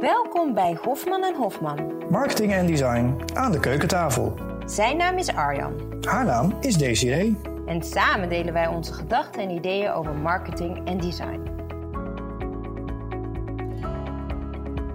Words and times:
Welkom 0.00 0.54
bij 0.54 0.78
Hofman 0.82 1.24
en 1.24 1.34
Hofman. 1.34 2.02
Marketing 2.10 2.52
en 2.52 2.66
design 2.66 3.20
aan 3.34 3.52
de 3.52 3.60
keukentafel. 3.60 4.34
Zijn 4.66 4.96
naam 4.96 5.18
is 5.18 5.28
Arjan. 5.28 5.72
Haar 6.00 6.24
naam 6.24 6.56
is 6.60 6.74
Desiree. 6.74 7.36
En 7.66 7.82
samen 7.82 8.28
delen 8.28 8.52
wij 8.52 8.66
onze 8.66 8.92
gedachten 8.92 9.42
en 9.42 9.50
ideeën 9.50 9.90
over 9.90 10.14
marketing 10.14 10.86
en 10.86 10.98
design. 10.98 11.40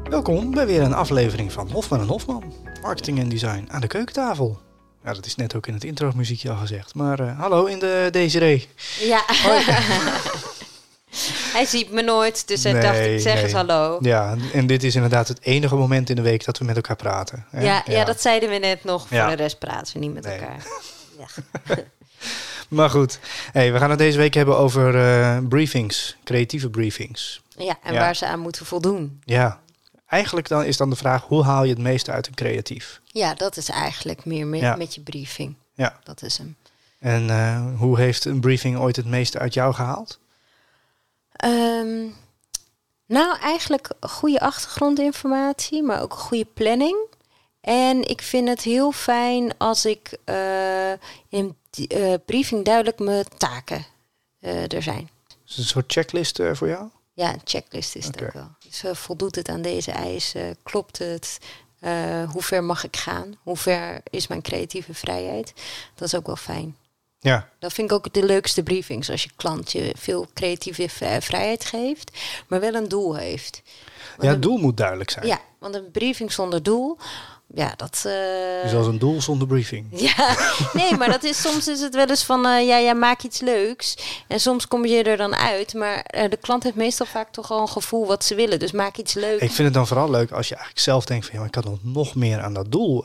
Welkom 0.09 0.51
bij 0.51 0.65
weer 0.65 0.81
een 0.81 0.93
aflevering 0.93 1.51
van 1.51 1.71
Hofman 1.71 1.99
en 1.99 2.07
Hofman. 2.07 2.53
Marketing 2.81 3.19
en 3.19 3.29
design 3.29 3.67
aan 3.71 3.81
de 3.81 3.87
keukentafel. 3.87 4.57
Ja, 5.03 5.13
dat 5.13 5.25
is 5.25 5.35
net 5.35 5.55
ook 5.55 5.67
in 5.67 5.73
het 5.73 5.83
intro 5.83 6.11
muziekje 6.15 6.49
al 6.49 6.55
gezegd. 6.55 6.95
Maar 6.95 7.19
uh, 7.19 7.39
hallo 7.39 7.65
in 7.65 7.79
de 7.79 8.07
Desiree. 8.11 8.67
Ja. 8.99 9.23
Hij 11.53 11.65
ziet 11.65 11.91
me 11.91 12.01
nooit, 12.01 12.47
dus 12.47 12.63
hij 12.63 12.81
dacht 12.81 12.99
ik 12.99 13.19
zeg 13.19 13.33
nee. 13.33 13.43
eens 13.43 13.53
hallo. 13.53 13.97
Ja, 14.01 14.35
en 14.53 14.67
dit 14.67 14.83
is 14.83 14.95
inderdaad 14.95 15.27
het 15.27 15.41
enige 15.41 15.75
moment 15.75 16.09
in 16.09 16.15
de 16.15 16.21
week 16.21 16.45
dat 16.45 16.57
we 16.57 16.65
met 16.65 16.75
elkaar 16.75 16.95
praten. 16.95 17.45
Hè? 17.49 17.63
Ja, 17.63 17.83
ja, 17.85 18.03
dat 18.03 18.21
zeiden 18.21 18.49
we 18.49 18.57
net 18.57 18.83
nog. 18.83 19.07
Voor 19.07 19.27
de 19.27 19.33
rest 19.33 19.59
praten 19.59 19.93
we 19.93 19.99
niet 19.99 20.13
met 20.13 20.25
elkaar. 20.25 20.65
Ja. 21.17 21.43
maar 22.67 22.89
goed, 22.89 23.19
hey, 23.51 23.73
we 23.73 23.79
gaan 23.79 23.89
het 23.89 23.99
deze 23.99 24.17
week 24.17 24.33
hebben 24.33 24.57
over 24.57 24.95
uh, 24.95 25.37
briefings, 25.49 26.15
creatieve 26.23 26.69
briefings. 26.69 27.41
Ja, 27.57 27.77
en 27.83 27.93
waar 27.93 28.15
ze 28.15 28.27
aan 28.27 28.39
moeten 28.39 28.65
voldoen. 28.65 29.21
Ja, 29.25 29.59
eigenlijk 30.07 30.47
dan 30.47 30.63
is 30.63 30.77
dan 30.77 30.89
de 30.89 30.95
vraag, 30.95 31.23
hoe 31.23 31.43
haal 31.43 31.63
je 31.63 31.69
het 31.69 31.81
meeste 31.81 32.11
uit 32.11 32.27
een 32.27 32.33
creatief? 32.33 33.01
Ja, 33.05 33.33
dat 33.33 33.57
is 33.57 33.69
eigenlijk 33.69 34.25
meer 34.25 34.47
met, 34.47 34.77
met 34.77 34.95
je 34.95 35.01
briefing. 35.01 35.55
Ja. 35.73 35.99
Dat 36.03 36.21
is 36.21 36.37
hem. 36.37 36.55
En 36.99 37.27
uh, 37.27 37.61
hoe 37.77 37.99
heeft 37.99 38.25
een 38.25 38.39
briefing 38.39 38.77
ooit 38.77 38.95
het 38.95 39.05
meeste 39.05 39.39
uit 39.39 39.53
jou 39.53 39.73
gehaald? 39.73 40.19
Um, 41.43 42.15
nou, 43.05 43.37
eigenlijk 43.39 43.89
goede 43.99 44.39
achtergrondinformatie, 44.39 45.83
maar 45.83 46.01
ook 46.01 46.13
goede 46.13 46.45
planning. 46.45 46.97
En 47.61 48.09
ik 48.09 48.21
vind 48.21 48.47
het 48.47 48.61
heel 48.61 48.91
fijn 48.91 49.57
als 49.57 49.85
ik 49.85 50.17
uh, 50.25 50.91
in 51.29 51.55
uh, 51.93 52.13
briefing 52.25 52.65
duidelijk 52.65 52.99
mijn 52.99 53.25
taken 53.37 53.85
uh, 54.39 54.73
er 54.73 54.83
zijn. 54.83 55.09
Is 55.27 55.35
het 55.49 55.57
een 55.57 55.63
soort 55.63 55.91
checklist 55.91 56.39
voor 56.51 56.67
jou? 56.67 56.89
Ja, 57.13 57.33
een 57.33 57.41
checklist 57.43 57.95
is 57.95 58.05
het 58.05 58.23
ook 58.23 58.33
wel. 58.33 58.49
Dus 58.59 58.83
voldoet 58.99 59.35
het 59.35 59.49
aan 59.49 59.61
deze 59.61 59.91
eisen? 59.91 60.57
klopt 60.63 60.97
het? 60.97 61.37
hoe 62.31 62.41
ver 62.41 62.63
mag 62.63 62.83
ik 62.83 62.97
gaan? 62.97 63.35
Hoe 63.43 63.57
ver 63.57 64.01
is 64.09 64.27
mijn 64.27 64.41
creatieve 64.41 64.93
vrijheid? 64.93 65.53
Dat 65.95 66.07
is 66.07 66.15
ook 66.15 66.25
wel 66.25 66.35
fijn. 66.35 66.77
Ja. 67.23 67.49
Dat 67.59 67.73
vind 67.73 67.91
ik 67.91 67.97
ook 67.97 68.13
de 68.13 68.25
leukste 68.25 68.63
briefings. 68.63 69.09
Als 69.09 69.23
je 69.23 69.29
klant 69.35 69.71
je 69.71 69.93
veel 69.97 70.27
creatieve 70.33 70.89
vrijheid 71.19 71.65
geeft, 71.65 72.11
maar 72.47 72.59
wel 72.59 72.73
een 72.73 72.87
doel 72.87 73.15
heeft. 73.15 73.61
Want 74.09 74.23
ja, 74.23 74.29
het 74.29 74.41
doel 74.41 74.57
moet 74.57 74.77
duidelijk 74.77 75.09
zijn. 75.09 75.27
Ja, 75.27 75.39
want 75.59 75.75
een 75.75 75.91
briefing 75.91 76.31
zonder 76.31 76.63
doel, 76.63 76.97
ja, 77.55 77.73
dat... 77.75 78.03
Uh... 78.05 78.63
Is 78.63 78.73
als 78.73 78.87
een 78.87 78.99
doel 78.99 79.21
zonder 79.21 79.47
briefing. 79.47 79.87
Ja, 80.15 80.35
nee, 80.73 80.97
maar 80.97 81.09
dat 81.09 81.23
is, 81.23 81.41
soms 81.41 81.67
is 81.67 81.79
het 81.79 81.95
wel 81.95 82.07
eens 82.07 82.23
van, 82.23 82.45
uh, 82.45 82.67
ja, 82.67 82.77
ja, 82.77 82.93
maak 82.93 83.21
iets 83.21 83.39
leuks. 83.39 83.97
En 84.27 84.39
soms 84.39 84.67
kom 84.67 84.85
je 84.85 85.03
er 85.03 85.17
dan 85.17 85.35
uit, 85.35 85.73
maar 85.73 86.05
uh, 86.17 86.29
de 86.29 86.37
klant 86.37 86.63
heeft 86.63 86.75
meestal 86.75 87.05
vaak 87.05 87.31
toch 87.31 87.51
al 87.51 87.61
een 87.61 87.69
gevoel 87.69 88.05
wat 88.05 88.23
ze 88.23 88.35
willen. 88.35 88.59
Dus 88.59 88.71
maak 88.71 88.97
iets 88.97 89.13
leuks. 89.13 89.41
Ik 89.41 89.51
vind 89.51 89.67
het 89.67 89.73
dan 89.73 89.87
vooral 89.87 90.09
leuk 90.09 90.31
als 90.31 90.47
je 90.47 90.55
eigenlijk 90.55 90.85
zelf 90.85 91.05
denkt 91.05 91.25
van, 91.25 91.39
ja, 91.39 91.45
ik 91.45 91.51
kan 91.51 91.79
nog 91.81 92.15
meer 92.15 92.41
aan 92.41 92.53
dat 92.53 92.71
doel 92.71 93.03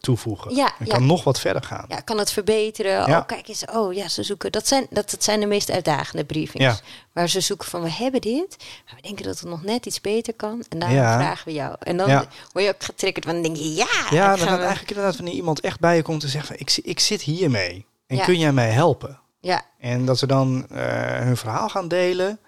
toevoegen. 0.00 0.54
Ja, 0.54 0.72
en 0.78 0.86
kan 0.86 1.06
nog 1.06 1.24
wat 1.24 1.40
verder 1.40 1.62
gaan. 1.62 1.84
Ja, 1.88 2.00
kan 2.00 2.18
het 2.18 2.30
verbeteren. 2.30 2.92
Ja. 2.92 3.18
Oh, 3.18 3.26
kijk 3.26 3.48
eens. 3.48 3.64
Oh 3.64 3.92
ja, 3.92 4.08
ze 4.08 4.22
zoeken. 4.22 4.52
Dat 4.52 4.68
zijn, 4.68 4.86
dat, 4.90 5.10
dat 5.10 5.24
zijn 5.24 5.40
de 5.40 5.46
meest 5.46 5.70
uitdagende 5.70 6.24
briefings. 6.24 6.64
Ja. 6.64 6.78
Waar 7.12 7.28
ze 7.28 7.40
zoeken 7.40 7.68
van, 7.68 7.82
we 7.82 7.90
hebben 7.90 8.20
dit. 8.20 8.56
Maar 8.58 8.94
we 8.96 9.02
denken 9.02 9.24
dat 9.24 9.38
het 9.38 9.48
nog 9.48 9.62
net 9.62 9.86
iets 9.86 10.00
beter 10.00 10.34
kan. 10.34 10.64
En 10.68 10.78
dan 10.78 10.90
vragen 10.90 11.46
we 11.48 11.52
jou. 11.52 11.76
En 11.78 11.96
dan 11.96 12.26
word 12.52 12.64
je 12.64 12.68
ook 12.68 12.84
getriggerd. 12.84 13.24
Want 13.24 13.42
dan 13.42 13.54
denk 13.54 13.64
je, 13.64 13.74
ja. 13.74 14.06
Ja, 14.10 14.36
dan 14.36 14.46
we... 14.46 14.56
eigenlijk 14.56 14.90
inderdaad 14.90 15.16
wanneer 15.16 15.34
iemand 15.34 15.60
echt 15.60 15.80
bij 15.80 15.96
je 15.96 16.02
komt 16.02 16.22
en 16.22 16.28
zegt 16.28 16.46
van, 16.46 16.56
ik, 16.58 16.78
ik 16.82 17.00
zit 17.00 17.22
hiermee. 17.22 17.86
En 18.06 18.20
kun 18.20 18.38
jij 18.38 18.52
mij 18.52 18.70
helpen? 18.70 19.18
Ja. 19.40 19.62
En 19.78 20.04
dat 20.04 20.18
ze 20.18 20.26
dan 20.26 20.66
uh, 20.72 20.78
hun 21.18 21.36
verhaal 21.36 21.68
gaan 21.68 21.88
delen. 21.88 22.38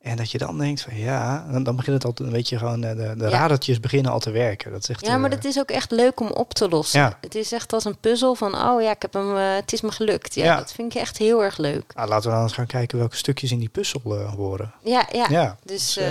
En 0.00 0.16
dat 0.16 0.30
je 0.30 0.38
dan 0.38 0.58
denkt 0.58 0.82
van 0.82 0.96
ja, 0.96 1.46
dan, 1.50 1.62
dan 1.62 1.76
begint 1.76 2.02
het 2.02 2.20
al 2.20 2.26
een 2.26 2.32
beetje 2.32 2.58
gewoon 2.58 2.84
eh, 2.84 2.96
de, 2.96 3.14
de 3.16 3.24
ja. 3.24 3.30
radertjes 3.30 3.80
beginnen 3.80 4.12
al 4.12 4.18
te 4.18 4.30
werken. 4.30 4.70
Dat 4.70 4.82
is 4.82 4.88
echt, 4.88 5.06
ja, 5.06 5.16
maar 5.16 5.30
uh, 5.30 5.36
dat 5.36 5.44
is 5.44 5.58
ook 5.58 5.70
echt 5.70 5.90
leuk 5.90 6.20
om 6.20 6.26
op 6.26 6.54
te 6.54 6.68
lossen. 6.68 7.00
Ja. 7.00 7.18
Het 7.20 7.34
is 7.34 7.52
echt 7.52 7.72
als 7.72 7.84
een 7.84 7.96
puzzel 7.96 8.34
van 8.34 8.54
oh 8.54 8.82
ja, 8.82 8.90
ik 8.90 9.02
heb 9.02 9.12
hem, 9.12 9.36
uh, 9.36 9.54
het 9.54 9.72
is 9.72 9.80
me 9.80 9.92
gelukt. 9.92 10.34
Ja, 10.34 10.44
ja, 10.44 10.56
dat 10.56 10.72
vind 10.72 10.94
ik 10.94 11.00
echt 11.00 11.18
heel 11.18 11.44
erg 11.44 11.56
leuk. 11.56 11.94
Nou, 11.94 12.08
laten 12.08 12.28
we 12.28 12.34
dan 12.34 12.44
eens 12.44 12.52
gaan 12.52 12.66
kijken 12.66 12.98
welke 12.98 13.16
stukjes 13.16 13.50
in 13.50 13.58
die 13.58 13.68
puzzel 13.68 14.00
uh, 14.04 14.32
horen. 14.34 14.72
Ja, 14.82 15.06
ja. 15.12 15.26
ja. 15.28 15.56
Dus, 15.64 15.94
dus 15.94 16.04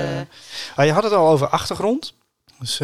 ah, 0.75 0.85
je 0.85 0.91
had 0.91 1.03
het 1.03 1.13
al 1.13 1.27
over 1.27 1.47
achtergrond. 1.47 2.13
Dus, 2.59 2.77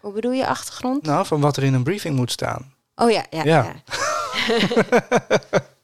Hoe 0.00 0.12
bedoel 0.14 0.32
je 0.32 0.46
achtergrond? 0.46 1.02
Nou, 1.02 1.26
van 1.26 1.40
wat 1.40 1.56
er 1.56 1.62
in 1.62 1.74
een 1.74 1.82
briefing 1.82 2.16
moet 2.16 2.30
staan. 2.30 2.72
Oh 2.94 3.10
ja, 3.10 3.24
ja. 3.30 3.42
ja. 3.44 3.74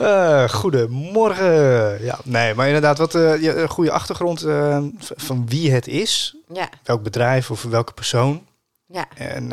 Uh, 0.00 0.48
goedemorgen. 0.48 2.04
Ja, 2.04 2.18
nee, 2.24 2.54
maar 2.54 2.66
inderdaad, 2.66 2.98
wat 2.98 3.14
uh, 3.14 3.42
een 3.42 3.68
goede 3.68 3.90
achtergrond 3.90 4.44
uh, 4.44 4.78
van 4.98 5.48
wie 5.48 5.72
het 5.72 5.86
is. 5.86 6.36
Ja. 6.52 6.68
Welk 6.82 7.02
bedrijf 7.02 7.50
of 7.50 7.62
welke 7.62 7.92
persoon. 7.92 8.46
Ja. 8.86 9.06
En 9.14 9.44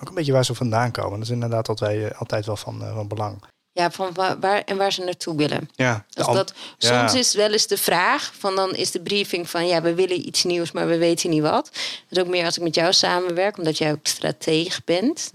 ook 0.00 0.08
een 0.08 0.14
beetje 0.14 0.32
waar 0.32 0.44
ze 0.44 0.54
vandaan 0.54 0.90
komen. 0.90 1.12
Dat 1.12 1.22
is 1.22 1.30
inderdaad 1.30 1.68
altijd, 1.68 2.16
altijd 2.16 2.46
wel 2.46 2.56
van, 2.56 2.82
van 2.94 3.08
belang. 3.08 3.42
Ja, 3.74 3.90
van 3.90 4.10
waar, 4.12 4.40
waar, 4.40 4.62
en 4.64 4.76
waar 4.76 4.92
ze 4.92 5.04
naartoe 5.04 5.36
willen. 5.36 5.70
Ja, 5.74 6.04
dus 6.10 6.26
dat, 6.26 6.52
ja. 6.78 7.08
Soms 7.08 7.26
is 7.26 7.34
wel 7.34 7.52
eens 7.52 7.66
de 7.66 7.76
vraag 7.76 8.32
van 8.38 8.56
dan 8.56 8.74
is 8.74 8.90
de 8.90 9.00
briefing 9.00 9.50
van 9.50 9.66
ja, 9.66 9.82
we 9.82 9.94
willen 9.94 10.26
iets 10.26 10.44
nieuws, 10.44 10.72
maar 10.72 10.86
we 10.86 10.98
weten 10.98 11.30
niet 11.30 11.42
wat. 11.42 11.70
Dat 12.08 12.18
is 12.18 12.18
ook 12.18 12.28
meer 12.28 12.44
als 12.44 12.56
ik 12.56 12.62
met 12.62 12.74
jou 12.74 12.92
samenwerk, 12.92 13.58
omdat 13.58 13.78
jij 13.78 13.92
ook 13.92 14.06
strateeg 14.06 14.84
bent. 14.84 15.30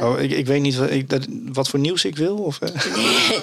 Uh... 0.00 0.06
Oh, 0.06 0.20
ik, 0.20 0.30
ik 0.30 0.46
weet 0.46 0.60
niet 0.60 0.76
wat, 0.76 0.90
ik, 0.90 1.08
dat, 1.08 1.26
wat 1.52 1.68
voor 1.68 1.78
nieuws 1.78 2.04
ik 2.04 2.16
wil. 2.16 2.36
Of, 2.36 2.60
nee. 2.60 3.38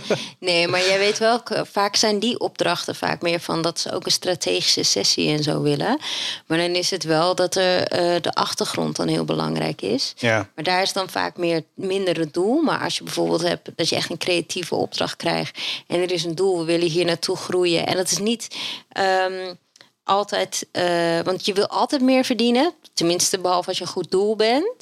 nee, 0.50 0.68
maar 0.68 0.80
jij 0.80 0.98
weet 0.98 1.18
wel, 1.18 1.42
vaak 1.70 1.96
zijn 1.96 2.18
die 2.18 2.38
opdrachten 2.38 2.94
vaak 2.94 3.22
meer 3.22 3.40
van 3.40 3.62
dat 3.62 3.80
ze 3.80 3.92
ook 3.92 4.06
een 4.06 4.12
strategische 4.12 4.82
sessie 4.82 5.28
en 5.28 5.42
zo 5.42 5.62
willen. 5.62 5.98
Maar 6.46 6.58
dan 6.58 6.74
is 6.74 6.90
het 6.90 7.04
wel 7.04 7.34
dat 7.34 7.54
er, 7.54 7.92
uh, 7.92 8.20
de 8.20 8.32
achtergrond 8.32 8.96
dan 8.96 9.08
heel 9.08 9.24
belangrijk 9.24 9.82
is. 9.82 10.14
Ja. 10.16 10.48
Maar 10.54 10.64
daar 10.64 10.82
is 10.82 10.92
dan 10.92 11.10
vaak 11.10 11.36
meer 11.36 11.62
minder 11.74 12.18
het 12.18 12.34
doel. 12.34 12.62
Maar 12.62 12.80
als 12.80 12.96
je 12.96 13.04
bijvoorbeeld 13.04 13.42
hebt 13.42 13.81
dat 13.82 13.90
je 13.90 13.96
echt 13.96 14.10
een 14.10 14.18
creatieve 14.18 14.74
opdracht 14.74 15.16
krijgt. 15.16 15.58
En 15.86 16.00
er 16.00 16.12
is 16.12 16.24
een 16.24 16.34
doel, 16.34 16.58
we 16.58 16.64
willen 16.64 16.88
hier 16.88 17.04
naartoe 17.04 17.36
groeien. 17.36 17.86
En 17.86 17.96
dat 17.96 18.10
is 18.10 18.18
niet 18.18 18.56
um, 18.98 19.58
altijd, 20.04 20.66
uh, 20.72 21.20
want 21.20 21.46
je 21.46 21.52
wil 21.52 21.66
altijd 21.66 22.02
meer 22.02 22.24
verdienen. 22.24 22.74
Tenminste, 22.94 23.38
behalve 23.38 23.68
als 23.68 23.78
je 23.78 23.84
een 23.84 23.90
goed 23.90 24.10
doel 24.10 24.36
bent. 24.36 24.74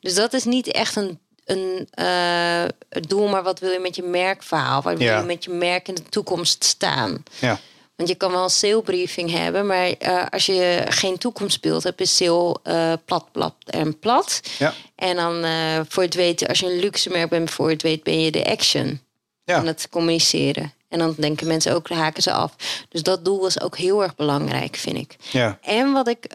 Dus 0.00 0.14
dat 0.14 0.32
is 0.32 0.44
niet 0.44 0.66
echt 0.66 0.96
een 0.96 1.18
een 1.48 1.88
uh, 1.98 2.64
doel, 2.88 3.28
maar 3.28 3.42
wat 3.42 3.58
wil 3.58 3.70
je 3.70 3.78
met 3.78 3.96
je 3.96 4.02
merkverhaal? 4.02 4.82
Waar 4.82 4.96
wil 4.96 5.06
ja. 5.06 5.18
je 5.18 5.26
met 5.26 5.44
je 5.44 5.50
merk 5.50 5.88
in 5.88 5.94
de 5.94 6.02
toekomst 6.02 6.64
staan? 6.64 7.22
Ja. 7.40 7.60
Want 7.98 8.10
je 8.10 8.16
kan 8.16 8.30
wel 8.30 8.42
een 8.42 8.50
salebriefing 8.50 9.30
hebben, 9.30 9.66
maar 9.66 9.88
uh, 9.98 10.26
als 10.30 10.46
je 10.46 10.84
geen 10.88 11.18
toekomstbeeld 11.18 11.82
hebt, 11.82 12.00
is 12.00 12.16
sale 12.16 12.56
uh, 12.64 12.92
plat, 13.04 13.32
plat 13.32 13.54
en 13.64 13.98
plat. 13.98 14.40
Ja. 14.58 14.74
En 14.94 15.16
dan 15.16 15.44
uh, 15.44 15.80
voor 15.88 16.02
het 16.02 16.14
weten, 16.14 16.48
als 16.48 16.58
je 16.58 16.66
een 16.66 16.78
luxe 16.78 17.10
merk 17.10 17.28
bent, 17.28 17.50
voor 17.50 17.70
het 17.70 17.82
weet 17.82 18.02
ben 18.02 18.20
je 18.20 18.30
de 18.30 18.44
action 18.44 19.00
ja. 19.44 19.56
aan 19.56 19.66
het 19.66 19.88
communiceren. 19.90 20.72
En 20.88 20.98
dan 20.98 21.14
denken 21.16 21.46
mensen 21.46 21.74
ook, 21.74 21.88
haken 21.88 22.22
ze 22.22 22.32
af. 22.32 22.54
Dus 22.88 23.02
dat 23.02 23.24
doel 23.24 23.46
is 23.46 23.60
ook 23.60 23.76
heel 23.76 24.02
erg 24.02 24.14
belangrijk, 24.16 24.76
vind 24.76 24.96
ik. 24.96 25.16
Ja. 25.30 25.58
En 25.62 25.92
wat, 25.92 26.08
ik, 26.08 26.26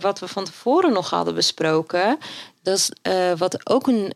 wat 0.00 0.18
we 0.18 0.28
van 0.28 0.44
tevoren 0.44 0.92
nog 0.92 1.10
hadden 1.10 1.34
besproken, 1.34 2.18
dat 2.62 2.76
is 2.76 2.90
wat 3.38 3.70
ook 3.70 3.86
een 3.86 4.12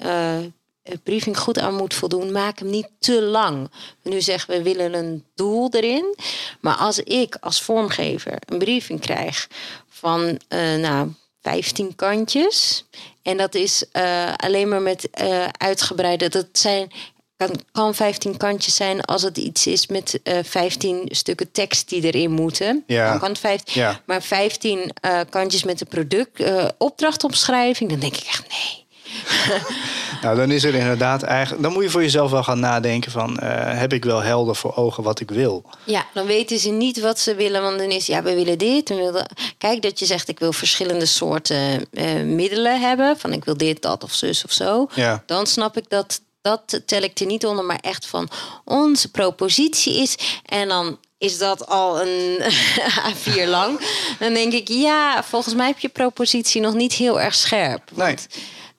briefing 1.02 1.38
goed 1.38 1.58
aan 1.58 1.74
moet 1.74 1.94
voldoen, 1.94 2.32
maak 2.32 2.58
hem 2.58 2.70
niet 2.70 2.88
te 2.98 3.22
lang. 3.22 3.70
Nu 4.02 4.20
zeggen 4.20 4.54
we 4.54 4.62
willen 4.62 4.94
een 4.94 5.24
doel 5.34 5.70
erin. 5.70 6.16
Maar 6.60 6.74
als 6.74 6.98
ik 6.98 7.36
als 7.40 7.62
vormgever 7.62 8.38
een 8.46 8.58
briefing 8.58 9.00
krijg 9.00 9.48
van 9.88 10.40
uh, 10.48 10.74
nou, 10.74 11.08
15 11.42 11.94
kantjes. 11.94 12.84
En 13.22 13.36
dat 13.36 13.54
is 13.54 13.84
uh, 13.92 14.32
alleen 14.36 14.68
maar 14.68 14.82
met 14.82 15.08
uh, 15.20 15.46
uitgebreide. 15.58 16.28
Dat 16.28 16.46
zijn, 16.52 16.92
kan, 17.36 17.60
kan 17.72 17.94
15 17.94 18.36
kantjes 18.36 18.76
zijn 18.76 19.00
als 19.00 19.22
het 19.22 19.38
iets 19.38 19.66
is 19.66 19.86
met 19.86 20.20
15 20.42 21.08
stukken 21.10 21.52
tekst 21.52 21.88
die 21.88 22.02
erin 22.02 22.30
moeten. 22.30 22.84
Ja. 22.86 23.10
Dan 23.10 23.18
kan 23.18 23.28
het 23.28 23.38
15, 23.38 23.82
ja. 23.82 24.00
Maar 24.06 24.22
15 24.22 24.92
kantjes 25.30 25.64
met 25.64 25.78
de 25.78 25.84
product, 25.84 26.42
opdrachtomschrijving, 26.78 27.90
dan 27.90 27.98
denk 27.98 28.16
ik 28.16 28.24
echt 28.24 28.48
nee. 28.48 28.81
nou, 30.22 30.36
dan 30.36 30.50
is 30.50 30.64
er 30.64 30.74
inderdaad 30.74 31.22
eigenlijk. 31.22 31.62
Dan 31.62 31.72
moet 31.72 31.82
je 31.82 31.90
voor 31.90 32.02
jezelf 32.02 32.30
wel 32.30 32.42
gaan 32.42 32.60
nadenken: 32.60 33.10
van 33.10 33.38
uh, 33.42 33.48
heb 33.78 33.92
ik 33.92 34.04
wel 34.04 34.20
helder 34.20 34.56
voor 34.56 34.76
ogen 34.76 35.02
wat 35.02 35.20
ik 35.20 35.30
wil? 35.30 35.64
Ja, 35.84 36.06
dan 36.14 36.26
weten 36.26 36.58
ze 36.58 36.70
niet 36.70 37.00
wat 37.00 37.18
ze 37.18 37.34
willen, 37.34 37.62
want 37.62 37.78
dan 37.78 37.90
is 37.90 38.06
ja, 38.06 38.22
we 38.22 38.34
willen 38.34 38.58
dit. 38.58 38.88
We 38.88 38.94
willen... 38.94 39.26
Kijk, 39.58 39.82
dat 39.82 39.98
je 39.98 40.06
zegt: 40.06 40.28
ik 40.28 40.38
wil 40.38 40.52
verschillende 40.52 41.06
soorten 41.06 41.86
uh, 41.92 42.22
middelen 42.22 42.80
hebben. 42.80 43.18
Van 43.18 43.32
ik 43.32 43.44
wil 43.44 43.56
dit, 43.56 43.82
dat 43.82 44.04
of 44.04 44.12
zus 44.12 44.44
of 44.44 44.52
zo. 44.52 44.86
Ja. 44.94 45.22
Dan 45.26 45.46
snap 45.46 45.76
ik 45.76 45.84
dat. 45.88 46.20
Dat 46.40 46.80
tel 46.86 47.02
ik 47.02 47.18
er 47.18 47.26
niet 47.26 47.46
onder, 47.46 47.64
maar 47.64 47.78
echt 47.80 48.06
van 48.06 48.28
onze 48.64 49.10
propositie 49.10 49.94
is. 49.94 50.16
En 50.44 50.68
dan 50.68 50.98
is 51.22 51.38
dat 51.38 51.66
al 51.66 52.00
een 52.00 52.42
A4 53.10 53.46
lang. 53.46 53.80
Dan 54.18 54.34
denk 54.34 54.52
ik, 54.52 54.68
ja, 54.68 55.24
volgens 55.24 55.54
mij 55.54 55.66
heb 55.66 55.78
je 55.78 55.88
propositie 55.88 56.60
nog 56.60 56.74
niet 56.74 56.92
heel 56.92 57.20
erg 57.20 57.34
scherp. 57.34 57.90
Nee. 57.94 58.16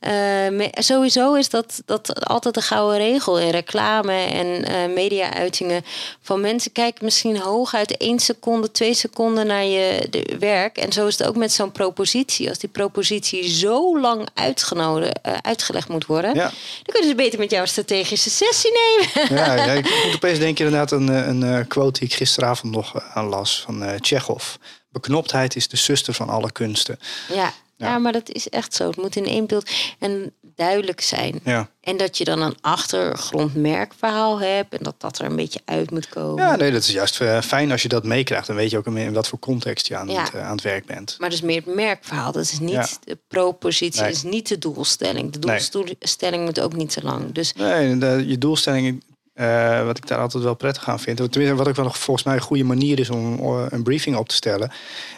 Uh, 0.07 0.67
sowieso 0.71 1.33
is 1.33 1.49
dat, 1.49 1.81
dat 1.85 2.25
altijd 2.25 2.53
de 2.53 2.61
gouden 2.61 2.97
regel 2.97 3.39
in 3.39 3.49
reclame 3.49 4.13
en 4.13 4.47
uh, 4.47 4.95
media-uitingen. 4.95 5.85
Van 6.21 6.41
mensen 6.41 6.71
kijken 6.71 7.05
misschien 7.05 7.37
hooguit 7.37 7.97
één 7.97 8.19
seconde, 8.19 8.71
twee 8.71 8.93
seconden 8.93 9.47
naar 9.47 9.65
je 9.65 10.07
de 10.09 10.35
werk. 10.39 10.77
En 10.77 10.91
zo 10.91 11.07
is 11.07 11.17
het 11.17 11.27
ook 11.27 11.35
met 11.35 11.51
zo'n 11.51 11.71
propositie. 11.71 12.49
Als 12.49 12.57
die 12.57 12.69
propositie 12.69 13.49
zo 13.49 13.99
lang 13.99 14.27
uh, 14.41 15.03
uitgelegd 15.41 15.87
moet 15.87 16.05
worden, 16.05 16.33
ja. 16.35 16.43
dan 16.43 16.93
kunnen 16.93 17.09
ze 17.09 17.15
beter 17.15 17.39
met 17.39 17.49
jou 17.49 17.61
een 17.61 17.67
strategische 17.67 18.29
sessie 18.29 18.71
nemen. 18.71 19.35
Ja, 19.35 19.53
ja 19.65 19.71
ik 19.83 20.03
moet 20.05 20.15
opeens 20.15 20.39
denken 20.39 20.65
inderdaad 20.65 20.91
een, 20.91 21.07
een 21.07 21.67
quote 21.67 21.99
die 21.99 22.07
ik 22.09 22.15
gisteravond 22.15 22.73
nog 22.73 23.01
aan 23.13 23.25
las 23.25 23.61
van 23.65 23.99
Tsjechov. 23.99 24.55
Beknoptheid 24.91 25.55
is 25.55 25.67
de 25.67 25.77
zuster 25.77 26.13
van 26.13 26.29
alle 26.29 26.51
kunsten. 26.51 26.99
Ja. 27.33 27.53
Ja. 27.83 27.97
maar 27.97 28.11
dat 28.11 28.29
is 28.29 28.49
echt 28.49 28.73
zo. 28.73 28.87
Het 28.87 28.97
moet 28.97 29.15
in 29.15 29.25
één 29.25 29.45
beeld 29.45 29.69
en 29.99 30.33
duidelijk 30.55 31.01
zijn. 31.01 31.39
Ja. 31.43 31.69
En 31.81 31.97
dat 31.97 32.17
je 32.17 32.23
dan 32.23 32.41
een 32.41 32.55
achtergrondmerkverhaal 32.61 34.39
hebt 34.39 34.73
en 34.73 34.83
dat 34.83 34.95
dat 34.97 35.19
er 35.19 35.25
een 35.25 35.35
beetje 35.35 35.59
uit 35.65 35.91
moet 35.91 36.09
komen. 36.09 36.43
Ja, 36.43 36.55
nee, 36.55 36.71
dat 36.71 36.81
is 36.81 36.91
juist 36.91 37.21
eh, 37.21 37.41
fijn 37.41 37.71
als 37.71 37.81
je 37.81 37.87
dat 37.87 38.03
meekrijgt. 38.03 38.47
Dan 38.47 38.55
weet 38.55 38.71
je 38.71 38.77
ook 38.77 38.85
in 38.85 39.13
wat 39.13 39.27
voor 39.27 39.39
context 39.39 39.87
je 39.87 39.95
aan, 39.95 40.09
het, 40.09 40.33
uh, 40.35 40.45
aan 40.45 40.51
het 40.51 40.61
werk 40.61 40.85
bent. 40.85 41.15
Maar 41.19 41.29
dus 41.29 41.41
meer 41.41 41.61
het 41.65 41.75
merkverhaal. 41.75 42.31
Dat 42.31 42.43
is 42.43 42.59
niet 42.59 42.99
de 43.03 43.17
propositie, 43.27 44.01
nee. 44.01 44.11
is 44.11 44.23
niet 44.23 44.47
de 44.47 44.57
doelstelling. 44.57 45.31
De 45.31 45.39
doelstelling 45.39 46.45
moet 46.45 46.59
ook 46.59 46.75
niet 46.75 46.89
te 46.89 47.03
lang. 47.03 47.31
Dus... 47.31 47.53
Nee, 47.53 47.97
de, 47.97 48.23
je 48.27 48.37
doelstelling 48.37 49.03
uh, 49.35 49.85
wat 49.85 49.97
ik 49.97 50.07
daar 50.07 50.19
altijd 50.19 50.43
wel 50.43 50.55
prettig 50.55 50.89
aan 50.89 50.99
vind. 50.99 51.17
Tenminste, 51.17 51.55
wat 51.55 51.67
ook 51.67 51.75
wel 51.75 51.85
nog 51.85 51.97
volgens 51.97 52.25
mij 52.25 52.35
een 52.35 52.41
goede 52.41 52.63
manier 52.63 52.99
is 52.99 53.09
om 53.09 53.39
een 53.69 53.83
briefing 53.83 54.15
op 54.15 54.29
te 54.29 54.35
stellen. 54.35 54.71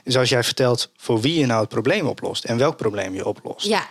Is 0.04 0.18
als 0.18 0.30
jij 0.30 0.44
vertelt 0.44 0.92
voor 0.98 1.22
wie 1.22 1.40
je 1.40 1.46
nou 1.46 1.60
het 1.60 1.70
probleem 1.70 2.08
oplost 2.08 2.44
en 2.44 2.58
welk 2.58 2.78
probleem 2.78 3.14
je 3.14 3.26
oplost. 3.26 3.66
Ja. 3.66 3.88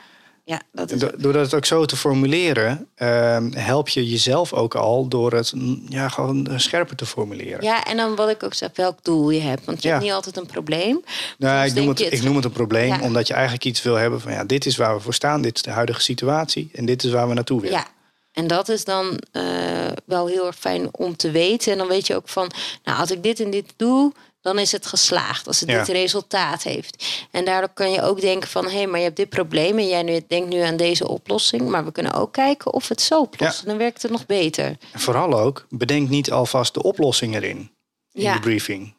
Ja, 0.46 0.60
dat 0.72 0.90
is 0.90 1.00
Doordat 1.00 1.44
het 1.44 1.54
ook 1.54 1.64
zo 1.64 1.84
te 1.84 1.96
formuleren, 1.96 2.88
uh, 2.96 3.36
help 3.50 3.88
je 3.88 4.08
jezelf 4.08 4.52
ook 4.52 4.74
al 4.74 5.08
door 5.08 5.32
het 5.32 5.52
ja, 5.88 6.08
gewoon 6.08 6.48
scherper 6.56 6.96
te 6.96 7.06
formuleren. 7.06 7.62
Ja, 7.62 7.84
en 7.84 7.96
dan 7.96 8.14
wat 8.14 8.28
ik 8.28 8.42
ook 8.42 8.54
zeg, 8.54 8.70
welk 8.74 8.98
doel 9.02 9.30
je 9.30 9.40
hebt. 9.40 9.64
Want 9.64 9.82
je 9.82 9.88
hebt 9.88 10.02
niet 10.02 10.12
altijd 10.12 10.36
een 10.36 10.46
probleem. 10.46 11.00
Nou, 11.38 11.66
ik, 11.66 11.74
noem 11.74 11.88
het, 11.88 12.00
ik 12.00 12.22
noem 12.22 12.36
het 12.36 12.44
een 12.44 12.52
probleem 12.52 13.00
omdat 13.00 13.26
je 13.26 13.32
eigenlijk 13.32 13.64
iets 13.64 13.82
wil 13.82 13.94
hebben 13.94 14.20
van 14.20 14.32
ja, 14.32 14.44
dit 14.44 14.66
is 14.66 14.76
waar 14.76 14.94
we 14.94 15.00
voor 15.00 15.14
staan, 15.14 15.42
dit 15.42 15.56
is 15.56 15.62
de 15.62 15.70
huidige 15.70 16.00
situatie 16.00 16.70
en 16.72 16.86
dit 16.86 17.04
is 17.04 17.10
waar 17.10 17.28
we 17.28 17.34
naartoe 17.34 17.60
willen. 17.60 17.78
Ja, 17.78 17.86
en 18.34 18.46
dat 18.46 18.68
is 18.68 18.84
dan 18.84 19.20
uh, 19.32 19.42
wel 20.04 20.26
heel 20.26 20.46
erg 20.46 20.56
fijn 20.56 20.88
om 20.92 21.16
te 21.16 21.30
weten. 21.30 21.72
En 21.72 21.78
dan 21.78 21.88
weet 21.88 22.06
je 22.06 22.14
ook 22.16 22.28
van, 22.28 22.50
nou, 22.84 22.98
als 22.98 23.10
ik 23.10 23.22
dit 23.22 23.40
en 23.40 23.50
dit 23.50 23.72
doe, 23.76 24.12
dan 24.40 24.58
is 24.58 24.72
het 24.72 24.86
geslaagd. 24.86 25.46
Als 25.46 25.60
het 25.60 25.68
dit 25.68 25.88
resultaat 25.88 26.62
heeft. 26.62 27.26
En 27.30 27.44
daardoor 27.44 27.70
kan 27.74 27.90
je 27.90 28.02
ook 28.02 28.20
denken 28.20 28.48
van, 28.48 28.64
hé, 28.64 28.76
hey, 28.76 28.86
maar 28.86 28.98
je 28.98 29.04
hebt 29.04 29.16
dit 29.16 29.28
probleem 29.28 29.78
en 29.78 29.88
jij 29.88 30.02
nu, 30.02 30.20
denkt 30.28 30.48
nu 30.48 30.60
aan 30.60 30.76
deze 30.76 31.08
oplossing. 31.08 31.68
Maar 31.68 31.84
we 31.84 31.92
kunnen 31.92 32.12
ook 32.12 32.32
kijken 32.32 32.72
of 32.72 32.88
het 32.88 33.00
zo 33.00 33.20
oplost. 33.20 33.60
Ja. 33.60 33.66
Dan 33.66 33.76
werkt 33.76 34.02
het 34.02 34.10
nog 34.10 34.26
beter. 34.26 34.76
En 34.92 35.00
vooral 35.00 35.38
ook, 35.40 35.66
bedenk 35.68 36.08
niet 36.08 36.30
alvast 36.30 36.74
de 36.74 36.82
oplossing 36.82 37.34
erin. 37.34 37.70
In 38.12 38.22
ja. 38.22 38.34
de 38.34 38.40
briefing. 38.40 38.94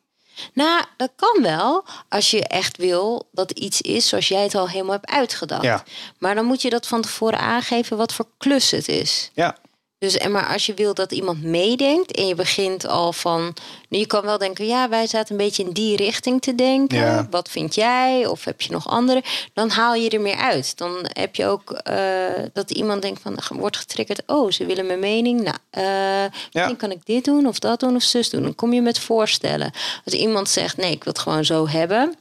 Nou, 0.53 0.83
dat 0.97 1.11
kan 1.15 1.41
wel 1.41 1.85
als 2.09 2.31
je 2.31 2.47
echt 2.47 2.77
wil 2.77 3.27
dat 3.31 3.51
iets 3.51 3.81
is 3.81 4.07
zoals 4.07 4.27
jij 4.27 4.43
het 4.43 4.55
al 4.55 4.69
helemaal 4.69 4.91
hebt 4.91 5.09
uitgedacht. 5.09 5.63
Ja. 5.63 5.83
Maar 6.17 6.35
dan 6.35 6.45
moet 6.45 6.61
je 6.61 6.69
dat 6.69 6.87
van 6.87 7.01
tevoren 7.01 7.39
aangeven 7.39 7.97
wat 7.97 8.13
voor 8.13 8.27
klus 8.37 8.71
het 8.71 8.87
is. 8.87 9.31
Ja. 9.33 9.57
Dus, 9.97 10.17
en 10.17 10.31
maar 10.31 10.53
als 10.53 10.65
je 10.65 10.73
wil 10.73 10.93
dat 10.93 11.11
iemand 11.11 11.43
meedenkt 11.43 12.11
en 12.11 12.27
je 12.27 12.35
begint 12.35 12.87
al 12.87 13.13
van. 13.13 13.53
Nu, 13.89 13.97
je 13.97 14.07
kan 14.07 14.21
wel 14.21 14.37
denken, 14.37 14.65
ja, 14.65 14.89
wij 14.89 15.07
zaten 15.07 15.31
een 15.31 15.45
beetje 15.45 15.63
in 15.63 15.71
die 15.71 15.95
richting 15.95 16.41
te 16.41 16.55
denken. 16.55 16.97
Ja. 16.97 17.27
Wat 17.29 17.49
vind 17.49 17.75
jij? 17.75 18.25
Of 18.25 18.43
heb 18.43 18.61
je 18.61 18.71
nog 18.71 18.87
andere? 18.87 19.23
Dan 19.53 19.69
haal 19.69 19.93
je 19.93 20.09
er 20.09 20.21
meer 20.21 20.35
uit. 20.35 20.77
Dan 20.77 20.97
heb 21.01 21.35
je 21.35 21.45
ook 21.45 21.81
uh, 21.89 22.25
dat 22.53 22.71
iemand 22.71 23.01
denkt 23.01 23.21
van 23.21 23.37
wordt 23.49 23.77
getriggerd. 23.77 24.23
Oh, 24.25 24.51
ze 24.51 24.65
willen 24.65 24.85
mijn 24.85 24.99
mening. 24.99 25.41
Nou, 25.41 25.57
uh, 25.77 26.31
ja. 26.49 26.73
kan 26.77 26.91
ik 26.91 27.05
dit 27.05 27.25
doen 27.25 27.47
of 27.47 27.59
dat 27.59 27.79
doen 27.79 27.95
of 27.95 28.03
zus 28.03 28.29
doen. 28.29 28.43
Dan 28.43 28.55
kom 28.55 28.73
je 28.73 28.81
met 28.81 28.99
voorstellen. 28.99 29.71
Als 30.05 30.13
iemand 30.13 30.49
zegt, 30.49 30.77
nee, 30.77 30.91
ik 30.91 31.03
wil 31.03 31.13
het 31.13 31.21
gewoon 31.21 31.45
zo 31.45 31.67
hebben. 31.67 32.15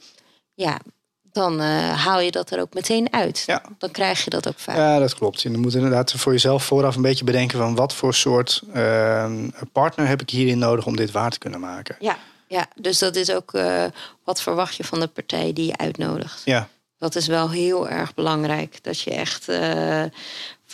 Ja, 0.55 0.79
dan 1.35 1.61
uh, 1.61 2.05
haal 2.05 2.21
je 2.21 2.31
dat 2.31 2.51
er 2.51 2.61
ook 2.61 2.75
meteen 2.75 3.13
uit. 3.13 3.43
Ja. 3.47 3.63
Dan 3.79 3.91
krijg 3.91 4.25
je 4.25 4.31
dat 4.31 4.49
ook 4.49 4.59
vaak. 4.59 4.77
Ja, 4.77 4.99
dat 4.99 5.15
klopt. 5.15 5.43
Je 5.43 5.51
moet 5.51 5.75
inderdaad 5.75 6.13
voor 6.13 6.33
jezelf 6.33 6.65
vooraf 6.65 6.97
een 6.97 7.03
beetje 7.03 7.25
bedenken 7.25 7.59
van 7.59 7.75
wat 7.75 7.95
voor 7.95 8.15
soort 8.15 8.63
uh, 8.75 9.33
partner 9.73 10.07
heb 10.07 10.21
ik 10.21 10.31
hierin 10.31 10.59
nodig 10.59 10.87
om 10.87 10.97
dit 10.97 11.11
waar 11.11 11.31
te 11.31 11.39
kunnen 11.39 11.61
maken. 11.61 11.97
Ja, 11.99 12.17
ja. 12.49 12.67
dus 12.75 12.99
dat 12.99 13.17
is 13.17 13.31
ook 13.31 13.53
uh, 13.53 13.85
wat 14.25 14.43
verwacht 14.43 14.77
je 14.77 14.85
van 14.85 15.01
de 15.01 15.07
partij 15.07 15.53
die 15.53 15.67
je 15.67 15.77
uitnodigt. 15.77 16.43
Ja. 16.45 16.69
Dat 16.99 17.15
is 17.15 17.27
wel 17.27 17.51
heel 17.51 17.89
erg 17.89 18.15
belangrijk. 18.15 18.79
Dat 18.83 19.01
je 19.01 19.11
echt 19.11 19.49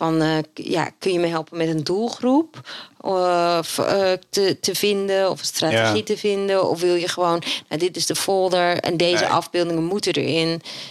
van 0.00 0.22
uh, 0.22 0.38
ja, 0.54 0.90
kun 0.98 1.12
je 1.12 1.18
me 1.18 1.26
helpen 1.26 1.56
met 1.58 1.68
een 1.68 1.84
doelgroep 1.84 2.60
of, 3.00 3.78
uh, 3.78 4.12
te, 4.30 4.56
te 4.60 4.74
vinden 4.74 5.30
of 5.30 5.38
een 5.38 5.44
strategie 5.44 5.96
Ja. 5.96 6.02
te 6.02 6.16
vinden? 6.16 6.68
Of 6.68 6.80
wil 6.80 6.94
je 6.94 7.08
gewoon, 7.08 7.42
nou, 7.68 7.80
dit 7.80 7.96
is 7.96 8.06
de 8.06 8.14
folder 8.14 8.76
en 8.78 8.96
deze 8.96 9.22
Nee. 9.24 9.32
afbeeldingen 9.32 9.84
moeten 9.84 10.12
erin. 10.12 10.48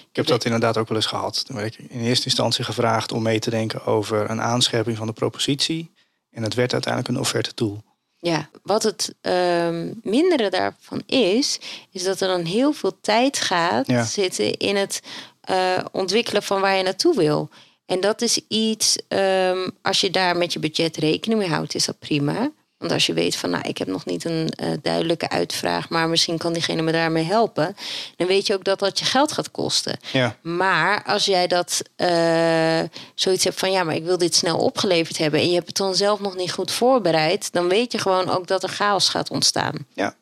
Ik 0.09 0.15
heb 0.15 0.25
dat 0.25 0.45
inderdaad 0.45 0.77
ook 0.77 0.88
wel 0.88 0.97
eens 0.97 1.06
gehad. 1.06 1.45
Toen 1.45 1.56
werd 1.56 1.77
ik 1.79 1.85
in 1.89 2.00
eerste 2.01 2.25
instantie 2.25 2.63
gevraagd 2.63 3.11
om 3.11 3.21
mee 3.21 3.39
te 3.39 3.50
denken 3.50 3.85
over 3.85 4.29
een 4.29 4.41
aanscherping 4.41 4.97
van 4.97 5.07
de 5.07 5.13
propositie. 5.13 5.91
En 6.31 6.44
het 6.44 6.53
werd 6.53 6.73
uiteindelijk 6.73 7.13
een 7.13 7.19
offerte 7.21 7.53
tool. 7.53 7.83
Ja, 8.19 8.50
wat 8.63 8.83
het 8.83 9.13
ehm, 9.21 9.94
mindere 10.03 10.50
daarvan 10.50 11.01
is, 11.06 11.59
is 11.91 12.03
dat 12.03 12.21
er 12.21 12.27
dan 12.27 12.45
heel 12.45 12.73
veel 12.73 12.97
tijd 13.01 13.39
gaat 13.39 13.88
Ja. 13.88 14.03
zitten 14.03 14.57
in 14.57 14.75
het 14.75 15.00
eh, 15.41 15.77
ontwikkelen 15.91 16.44
van 16.44 16.61
waar 16.61 16.75
je 16.77 16.83
naartoe 16.83 17.15
wil. 17.15 17.50
En 17.89 18.00
dat 18.00 18.21
is 18.21 18.39
iets, 18.47 18.97
ehm, 19.07 19.69
als 19.81 20.01
je 20.01 20.09
daar 20.09 20.38
met 20.38 20.53
je 20.53 20.59
budget 20.59 20.97
rekening 20.97 21.39
mee 21.39 21.50
houdt, 21.50 21.75
is 21.75 21.86
dat 21.86 22.00
prima. 22.00 22.51
Want 22.77 22.91
als 22.91 23.06
je 23.06 23.13
weet 23.13 23.36
van, 23.36 23.50
nou, 23.50 23.68
ik 23.68 23.77
heb 23.77 23.88
nog 23.88 24.06
niet 24.06 24.24
een 24.25 24.50
eh, 24.50 24.69
duidelijke 24.81 25.30
uitvraag, 25.30 25.89
maar 25.89 26.09
misschien 26.09 26.38
kan 26.38 26.53
diegene 26.53 26.81
me 26.81 26.91
daarmee 26.91 27.24
helpen, 27.24 27.75
dan 28.15 28.27
weet 28.27 28.47
je 28.47 28.53
ook 28.53 28.63
dat 28.63 28.80
dat 28.80 29.00
je 29.00 29.06
geld 29.06 29.31
gaat 29.31 29.51
kosten. 29.51 30.00
Ja, 30.12 30.38
Maar 30.41 31.03
als 31.03 31.25
jij 31.25 31.47
dat 31.47 31.81
eh, 31.95 32.81
zoiets 33.15 33.44
hebt 33.44 33.59
van 33.59 33.71
ja, 33.71 33.83
maar 33.83 33.95
ik 33.95 34.03
wil 34.03 34.18
dit 34.18 34.35
snel 34.35 34.57
opgeleverd 34.57 35.18
hebben 35.18 35.39
en 35.39 35.47
je 35.47 35.53
hebt 35.56 35.68
het 35.68 35.77
dan 35.77 35.95
zelf 35.95 36.19
nog 36.19 36.35
niet 36.35 36.51
goed 36.51 36.71
voorbereid, 36.71 37.51
dan 37.53 37.68
weet 37.68 37.92
je 37.92 37.97
gewoon 37.97 38.30
ook 38.30 38.47
dat 38.47 38.63
er 38.63 38.69
chaos 38.69 39.09
gaat 39.09 39.30
ontstaan. 39.30 39.75
ja. 39.94 40.15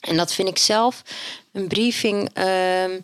En 0.00 0.16
dat 0.16 0.32
vind 0.32 0.48
ik 0.48 0.58
zelf 0.58 1.02
een 1.52 1.68
briefing. 1.68 2.30
ehm, 2.32 3.00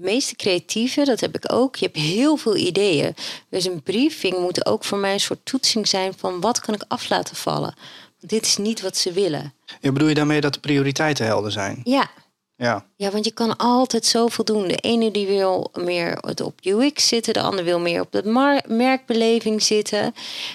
de 0.00 0.06
meeste 0.06 0.36
creatieve, 0.36 1.04
dat 1.04 1.20
heb 1.20 1.34
ik 1.34 1.52
ook. 1.52 1.76
Je 1.76 1.84
hebt 1.84 1.98
heel 1.98 2.36
veel 2.36 2.56
ideeën. 2.56 3.14
Dus 3.48 3.64
een 3.64 3.82
briefing 3.82 4.38
moet 4.38 4.66
ook 4.66 4.84
voor 4.84 4.98
mij 4.98 5.12
een 5.12 5.20
soort 5.20 5.44
toetsing 5.44 5.88
zijn 5.88 6.14
van 6.16 6.40
wat 6.40 6.60
kan 6.60 6.74
ik 6.74 6.84
af 6.88 7.08
laten 7.08 7.36
vallen. 7.36 7.74
Want 8.18 8.32
dit 8.32 8.46
is 8.46 8.56
niet 8.56 8.80
wat 8.80 8.96
ze 8.96 9.12
willen. 9.12 9.54
Ja, 9.80 9.92
bedoel 9.92 10.08
je 10.08 10.14
daarmee 10.14 10.40
dat 10.40 10.54
de 10.54 10.60
prioriteiten 10.60 11.26
helder 11.26 11.52
zijn? 11.52 11.80
Ja, 11.84 12.10
Ja, 12.60 12.84
Ja, 12.96 13.10
want 13.10 13.24
je 13.24 13.30
kan 13.30 13.56
altijd 13.56 14.06
zoveel 14.06 14.44
doen. 14.44 14.68
De 14.68 14.76
ene 14.76 15.10
die 15.10 15.26
wil 15.26 15.70
meer 15.74 16.18
op 16.44 16.58
UX 16.62 17.08
zitten, 17.08 17.32
de 17.32 17.40
ander 17.40 17.64
wil 17.64 17.80
meer 17.80 18.00
op 18.00 18.12
de 18.12 18.60
merkbeleving 18.66 19.62
zitten. 19.62 20.14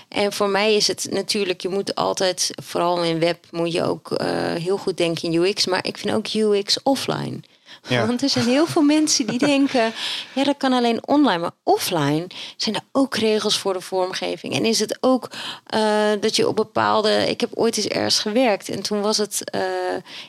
En 0.09 0.33
voor 0.33 0.49
mij 0.49 0.75
is 0.75 0.87
het 0.87 1.07
natuurlijk, 1.11 1.61
je 1.61 1.69
moet 1.69 1.95
altijd, 1.95 2.51
vooral 2.63 3.03
in 3.03 3.19
web, 3.19 3.45
moet 3.51 3.71
je 3.71 3.83
ook 3.83 4.11
eh, 4.11 4.27
heel 4.53 4.77
goed 4.77 4.97
denken 4.97 5.31
in 5.31 5.43
UX. 5.43 5.65
Maar 5.65 5.85
ik 5.85 5.97
vind 5.97 6.15
ook 6.15 6.27
UX 6.27 6.83
offline. 6.83 7.43
Ja. 7.87 8.05
Want 8.05 8.21
er 8.21 8.29
zijn 8.29 8.45
heel 8.45 8.65
veel 8.65 8.81
mensen 8.81 9.27
die 9.27 9.39
denken, 9.55 9.93
ja, 10.33 10.43
dat 10.43 10.57
kan 10.57 10.73
alleen 10.73 11.07
online. 11.07 11.37
Maar 11.37 11.51
offline 11.63 12.27
zijn 12.57 12.75
er 12.75 12.81
ook 12.91 13.15
regels 13.15 13.57
voor 13.57 13.73
de 13.73 13.81
vormgeving. 13.81 14.55
En 14.55 14.65
is 14.65 14.79
het 14.79 14.97
ook 15.01 15.29
eh, 15.65 16.11
dat 16.19 16.35
je 16.35 16.47
op 16.47 16.55
bepaalde. 16.55 17.29
Ik 17.29 17.41
heb 17.41 17.49
ooit 17.53 17.77
eens 17.77 17.87
ergens 17.87 18.19
gewerkt 18.19 18.69
en 18.69 18.81
toen 18.81 19.01
was 19.01 19.17
het. 19.17 19.49
eh, 19.49 19.61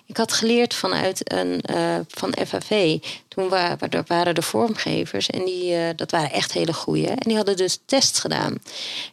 ik 0.07 0.17
had 0.17 0.33
geleerd 0.33 0.75
vanuit 0.75 1.33
een 1.33 1.61
eh, 1.61 1.95
van 2.09 2.35
FAV. 2.47 2.99
Toen 3.37 3.49
wa- 3.49 3.77
wa- 3.79 4.03
waren 4.07 4.35
de 4.35 4.43
vormgevers 4.43 5.31
en 5.31 5.45
die, 5.45 5.75
eh, 5.75 5.89
dat 5.97 6.11
waren 6.11 6.31
echt 6.33 6.53
hele 6.53 6.73
goeie. 6.73 7.07
En 7.07 7.17
die 7.19 7.37
hadden 7.37 7.57
dus 7.57 7.79
tests 7.87 8.19
gedaan. 8.19 8.53
En 8.53 8.61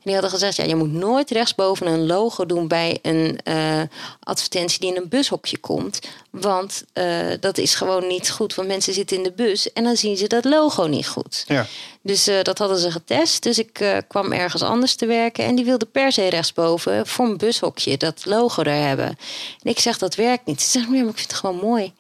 die 0.04 0.14
hadden 0.14 0.32
gezegd: 0.32 0.56
ja, 0.56 0.64
je 0.64 0.76
moet 0.76 0.92
nooit 0.92 1.32
rechtsboven 1.32 1.88
een 1.88 2.06
logo 2.06 2.46
doen 2.46 2.68
bij 2.68 3.00
een 3.02 3.40
eh, 3.44 3.82
advertentie 4.20 4.80
die 4.80 4.90
in 4.96 5.02
een 5.02 5.10
bushokje 5.10 5.58
komt. 5.58 6.00
Want 6.30 6.84
eh, 6.94 7.28
dat 7.40 7.58
is 7.58 7.76
gewoon 7.76 8.08
niet 8.08 8.30
goed. 8.32 8.56
Want 8.56 8.68
mensen 8.68 8.94
zitten 8.94 9.18
in 9.18 9.24
de 9.24 9.32
bus 9.32 9.74
en 9.74 9.84
dan 9.84 9.96
zien 9.96 10.18
ze 10.18 10.28
dat 10.28 10.46
logo 10.46 10.84
niet 10.88 11.08
goed. 11.08 11.44
ja. 11.48 11.66
Dus 12.02 12.30
dat 12.44 12.58
hadden 12.58 12.78
ze 12.78 12.92
getest. 12.92 13.44
Dus 13.44 13.60
ik 13.60 14.04
kwam 14.08 14.32
ergens 14.32 14.62
anders 14.62 14.96
te 14.96 15.06
werken. 15.06 15.46
En 15.46 15.56
die 15.56 15.66
wilde 15.66 15.86
per 15.86 16.12
se 16.12 16.28
rechtsboven 16.28 17.08
voor 17.08 17.26
een 17.26 17.38
bushokje 17.38 17.98
dat 17.98 18.26
logo 18.26 18.64
er 18.64 18.88
hebben. 18.88 19.08
En 19.08 19.70
ik 19.70 19.80
zeg 19.80 19.98
dat 19.98 20.16
werkt 20.16 20.46
niet. 20.46 20.62
Ze 20.62 20.70
zeggen, 20.70 20.94
ja, 20.94 21.00
maar 21.02 21.10
ik 21.12 21.18
vind 21.18 21.32
het 21.32 21.40
gewoon 21.40 21.56
mooi. 21.60 21.94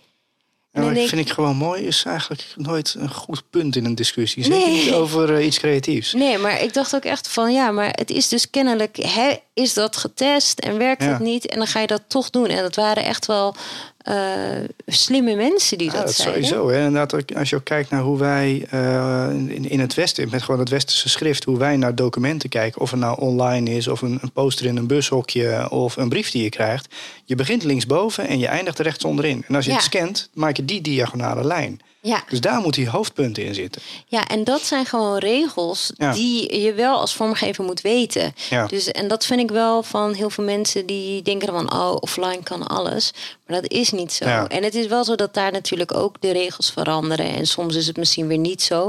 Maar 0.73 0.93
denk 0.93 1.09
vind 1.09 1.21
ik 1.27 1.33
gewoon 1.33 1.55
mooi 1.55 1.81
is 1.83 2.03
eigenlijk 2.05 2.43
nooit 2.55 2.95
een 2.97 3.11
goed 3.13 3.43
punt 3.49 3.75
in 3.75 3.85
een 3.85 3.95
discussie. 3.95 4.43
Zeker 4.43 4.59
Nee. 4.59 4.83
niet 4.83 4.93
over 4.93 5.35
eh, 5.35 5.45
iets 5.45 5.59
creatiefs. 5.59 6.13
Nee, 6.13 6.37
maar 6.37 6.61
ik 6.61 6.73
dacht 6.73 6.95
ook 6.95 7.03
echt 7.05 7.27
van 7.27 7.53
ja, 7.53 7.71
maar 7.71 7.89
het 7.91 8.09
is 8.11 8.27
dus 8.27 8.49
kennelijk, 8.49 8.97
hè, 8.97 9.31
is 9.53 9.73
dat 9.73 9.97
getest 9.97 10.59
en 10.59 10.77
werkt 10.77 11.03
Ja. 11.03 11.09
het 11.09 11.19
niet? 11.19 11.45
En 11.47 11.57
dan 11.57 11.67
ga 11.67 11.79
je 11.79 11.87
dat 11.87 12.01
toch 12.07 12.29
doen. 12.29 12.47
En 12.47 12.61
dat 12.61 12.75
waren 12.75 13.03
echt 13.03 13.25
wel 13.25 13.55
slimme 14.85 15.35
mensen 15.35 15.77
die 15.77 15.87
Ja, 15.87 15.93
dat, 15.93 16.05
dat 16.05 16.15
zeiden. 16.15 16.45
sowieso. 16.45 16.69
Hè. 16.69 16.77
Inderdaad, 16.85 17.35
als 17.35 17.49
je 17.49 17.55
ook 17.55 17.63
kijkt 17.63 17.89
naar 17.89 18.01
hoe 18.01 18.17
wij 18.17 18.65
eh, 18.69 19.27
in, 19.31 19.69
in 19.69 19.79
het 19.79 19.93
Westen, 19.93 20.27
met 20.31 20.41
gewoon 20.43 20.59
het 20.59 20.69
westerse 20.69 21.09
schrift, 21.09 21.43
hoe 21.43 21.57
wij 21.57 21.77
naar 21.77 21.95
documenten 21.95 22.49
kijken, 22.49 22.81
of 22.81 22.91
het 22.91 22.99
nou 22.99 23.19
online 23.19 23.69
is, 23.75 23.87
of 23.87 24.01
een, 24.01 24.19
een 24.21 24.31
poster 24.31 24.65
in 24.65 24.77
een 24.77 24.87
bushokje, 24.87 25.69
of 25.69 25.97
een 25.97 26.09
brief 26.09 26.31
die 26.31 26.43
je 26.43 26.49
krijgt. 26.49 26.87
Je 27.25 27.35
begint 27.35 27.63
linksboven 27.63 28.27
en 28.27 28.39
je 28.39 28.47
eindigt 28.47 28.79
rechts 28.79 29.03
onderin. 29.03 29.43
En 29.47 29.55
als 29.55 29.65
je 29.65 29.71
Ja. 29.71 29.77
het 29.77 29.85
scant, 29.85 30.29
maak 30.33 30.55
je 30.57 30.65
die 30.65 30.81
diagonale 30.81 31.43
lijn. 31.43 31.79
Ja. 32.05 32.23
Dus 32.29 32.41
daar 32.41 32.61
moeten 32.61 32.81
die 32.81 32.91
hoofdpunten 32.91 33.45
in 33.45 33.53
zitten. 33.53 33.81
ja, 34.07 34.27
en 34.27 34.43
dat 34.43 34.61
zijn 34.61 34.85
gewoon 34.85 35.17
regels 35.17 35.91
Ja. 35.97 36.13
die 36.13 36.59
je 36.61 36.73
wel 36.73 36.99
als 36.99 37.13
vormgever 37.13 37.63
moet 37.63 37.81
weten. 37.81 38.33
Ja. 38.49 38.67
Dus, 38.67 38.87
en 38.91 39.07
dat 39.07 39.25
vind 39.25 39.39
ik 39.39 39.51
wel 39.51 39.83
van 39.83 40.13
heel 40.13 40.29
veel 40.29 40.43
mensen 40.43 40.85
die 40.85 41.21
denken 41.21 41.47
van, 41.47 41.73
oh, 41.73 41.95
offline 41.99 42.43
kan 42.43 42.67
alles. 42.67 43.11
Maar 43.47 43.61
dat 43.61 43.71
is 43.71 43.91
niet 43.91 44.13
zo. 44.13 44.25
Ja. 44.25 44.47
En 44.47 44.63
het 44.63 44.75
is 44.75 44.87
wel 44.87 45.03
zo 45.03 45.15
dat 45.15 45.33
daar 45.33 45.51
natuurlijk 45.51 45.93
ook 45.93 46.15
de 46.19 46.31
regels 46.31 46.71
veranderen. 46.71 47.25
En 47.35 47.47
soms 47.47 47.75
is 47.75 47.87
het 47.87 47.97
misschien 47.97 48.27
weer 48.27 48.37
niet 48.37 48.61
zo. 48.61 48.83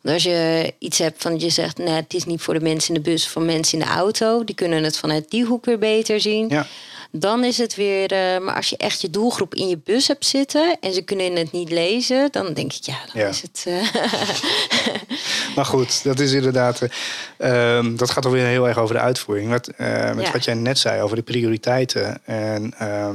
Want 0.00 0.14
als 0.14 0.22
je 0.22 0.74
iets 0.78 0.98
hebt 0.98 1.22
van, 1.22 1.38
je 1.40 1.50
zegt, 1.50 1.78
nee, 1.78 1.88
het 1.94 2.14
is 2.14 2.24
niet 2.24 2.40
voor 2.42 2.54
de 2.54 2.60
mensen 2.60 2.94
in 2.94 3.02
de 3.02 3.10
bus, 3.10 3.28
voor 3.28 3.42
mensen 3.42 3.78
in 3.78 3.84
de 3.84 3.90
auto. 3.90 4.44
Die 4.44 4.54
kunnen 4.54 4.84
het 4.84 4.98
vanuit 4.98 5.30
die 5.30 5.44
hoek 5.44 5.64
weer 5.64 5.78
beter 5.78 6.20
zien. 6.20 6.48
Ja. 6.48 6.66
Dan 7.12 7.44
is 7.44 7.58
het 7.58 7.74
weer, 7.74 8.12
eh, 8.12 8.38
maar 8.40 8.54
als 8.54 8.68
je 8.70 8.76
echt 8.76 9.00
je 9.00 9.10
doelgroep 9.10 9.54
in 9.54 9.68
je 9.68 9.78
bus 9.84 10.08
hebt 10.08 10.26
zitten 10.26 10.76
en 10.80 10.92
ze 10.94 11.02
kunnen 11.02 11.36
het 11.36 11.52
niet 11.52 11.70
lezen, 11.70 12.28
dan 12.30 12.52
denk 12.54 12.72
ik, 12.72 12.84
ja, 12.84 12.98
dan 13.12 13.22
Ja. 13.22 13.28
is 13.28 13.42
het. 13.42 13.64
eh, 13.66 13.94
Maar 15.56 15.64
goed, 15.64 16.04
dat 16.04 16.18
is 16.20 16.32
inderdaad. 16.32 16.80
eh, 16.80 17.76
ehm, 17.76 17.96
dat 17.96 18.10
gaat 18.10 18.24
alweer 18.24 18.46
heel 18.46 18.68
erg 18.68 18.78
over 18.78 18.94
de 18.94 19.00
uitvoering. 19.00 19.50
Wat, 19.50 19.68
eh, 19.68 20.14
met 20.14 20.26
Ja. 20.26 20.32
wat 20.32 20.44
jij 20.44 20.54
net 20.54 20.78
zei 20.78 21.02
over 21.02 21.16
de 21.16 21.22
prioriteiten. 21.22 22.26
En 22.26 22.74
eh, 22.78 23.08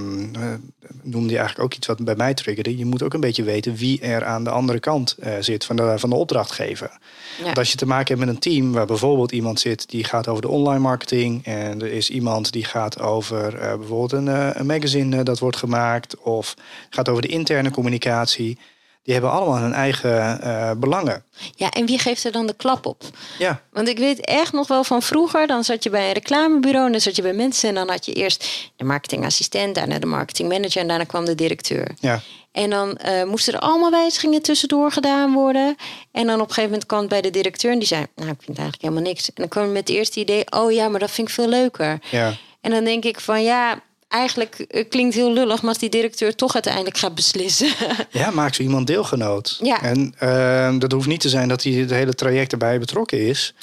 noemde 1.02 1.30
je 1.32 1.38
eigenlijk 1.38 1.60
ook 1.60 1.74
iets 1.74 1.88
wat 1.88 2.04
bij 2.06 2.16
mij 2.16 2.34
triggerde. 2.34 2.78
Je 2.78 2.86
moet 2.86 3.04
ook 3.04 3.14
een 3.14 3.20
beetje 3.20 3.44
weten 3.44 3.76
wie 3.76 4.02
er 4.02 4.26
aan 4.26 4.44
de 4.44 4.50
andere 4.50 4.80
kant 4.80 5.16
zit 5.40 5.66
van 5.66 5.76
de, 5.76 5.94
van 6.00 6.10
de 6.10 6.16
opdrachtgever. 6.16 6.90
ja. 7.38 7.44
Want 7.44 7.58
als 7.58 7.72
je 7.72 7.78
te 7.78 7.86
maken 7.86 8.08
hebt 8.16 8.26
met 8.28 8.36
een 8.36 8.42
team 8.42 8.72
waar 8.72 8.86
bijvoorbeeld 8.86 9.32
iemand 9.32 9.60
zit 9.60 9.90
die 9.90 10.04
gaat 10.04 10.28
over 10.28 10.42
de 10.42 10.48
online 10.48 10.80
marketing. 10.80 11.46
En 11.46 11.82
er 11.82 11.92
is 11.92 12.10
iemand 12.10 12.52
die 12.52 12.66
gaat 12.66 13.00
over 13.00 13.52
bijvoorbeeld 13.78 14.12
een, 14.12 14.60
een 14.60 14.66
magazine 14.66 15.24
dat 15.24 15.40
wordt 15.40 15.58
gemaakt. 15.58 16.18
Of 16.18 16.54
gaat 16.90 17.10
over 17.10 17.22
de 17.22 17.28
interne 17.28 17.72
communicatie. 17.72 18.58
Die 19.06 19.14
hebben 19.14 19.32
allemaal 19.32 19.58
hun 19.58 19.74
eigen 19.74 20.42
eh, 20.42 20.72
belangen. 20.78 21.24
ja, 21.56 21.70
en 21.70 21.86
wie 21.86 22.00
geeft 22.00 22.24
er 22.24 22.32
dan 22.32 22.48
de 22.48 22.54
klap 22.54 22.86
op? 22.86 23.04
Ja, 23.38 23.62
Want 23.72 23.88
ik 23.88 23.98
weet 23.98 24.20
echt 24.26 24.54
nog 24.54 24.68
wel 24.68 24.84
van 24.84 25.02
vroeger, 25.02 25.48
dan 25.48 25.64
zat 25.64 25.84
je 25.84 25.90
bij 25.90 26.08
een 26.08 26.14
reclamebureau 26.14 26.86
en 26.86 26.92
dan 26.92 27.02
zat 27.02 27.16
je 27.16 27.22
bij 27.22 27.34
mensen 27.34 27.70
en 27.70 27.76
dan 27.76 27.90
had 27.90 28.06
je 28.06 28.14
eerst 28.14 28.70
de 28.76 28.84
marketingassistent, 28.84 29.76
daarna 29.76 30.00
de 30.00 30.06
marketingmanager 30.06 30.82
en 30.82 30.88
daarna 30.88 31.04
kwam 31.04 31.26
de 31.26 31.36
directeur. 31.36 31.92
ja. 32.00 32.22
En 32.52 32.70
dan 32.70 32.98
eh, 32.98 33.24
moesten 33.24 33.54
er 33.54 33.60
allemaal 33.60 33.92
wijzigingen 33.92 34.42
tussendoor 34.42 34.92
gedaan 34.92 35.34
worden. 35.34 35.76
En 36.12 36.26
dan 36.28 36.36
op 36.36 36.48
een 36.48 36.54
gegeven 36.54 36.70
moment 36.70 36.86
kwam 36.86 37.00
het 37.00 37.10
bij 37.10 37.22
de 37.22 37.30
directeur 37.30 37.72
en 37.72 37.80
die 37.80 37.88
zei, 37.88 38.06
nou 38.16 38.30
ik 38.30 38.42
vind 38.42 38.58
eigenlijk 38.58 38.82
helemaal 38.82 39.04
niks. 39.12 39.28
En 39.28 39.34
dan 39.36 39.48
kwam 39.48 39.64
je 39.66 39.70
met 39.72 39.88
het 39.88 39.98
eerste 39.98 40.20
idee, 40.20 40.44
oh 40.52 40.72
ja, 40.72 40.88
maar 40.88 41.00
dat 41.00 41.12
vind 41.12 41.28
ik 41.28 41.34
veel 41.34 41.48
leuker. 41.48 42.00
ja. 42.12 42.34
En 42.62 42.72
dan 42.72 42.84
denk 42.84 43.04
ik 43.04 43.20
van 43.20 43.44
ja, 43.44 43.80
eigenlijk 44.16 44.60
eh, 44.60 44.90
klinkt 44.90 45.16
heel 45.16 45.34
lullig, 45.34 45.62
maar 45.62 45.70
als 45.70 45.78
die 45.78 45.90
directeur 45.90 46.36
toch 46.36 46.54
uiteindelijk 46.54 46.98
gaat 46.98 47.16
beslissen. 47.16 47.68
Ja, 48.12 48.32
maak 48.32 48.54
zo 48.54 48.64
iemand 48.64 48.88
deelgenoot. 48.88 49.60
Ja. 49.62 49.82
En 49.82 50.14
ehm, 50.18 50.80
dat 50.80 50.92
hoeft 50.92 51.08
niet 51.08 51.20
te 51.20 51.30
zijn 51.30 51.48
dat 51.48 51.64
hij 51.64 51.74
het 51.74 51.90
hele 51.90 52.14
traject 52.14 52.52
erbij 52.52 52.80
betrokken 52.80 53.28
is. 53.28 53.54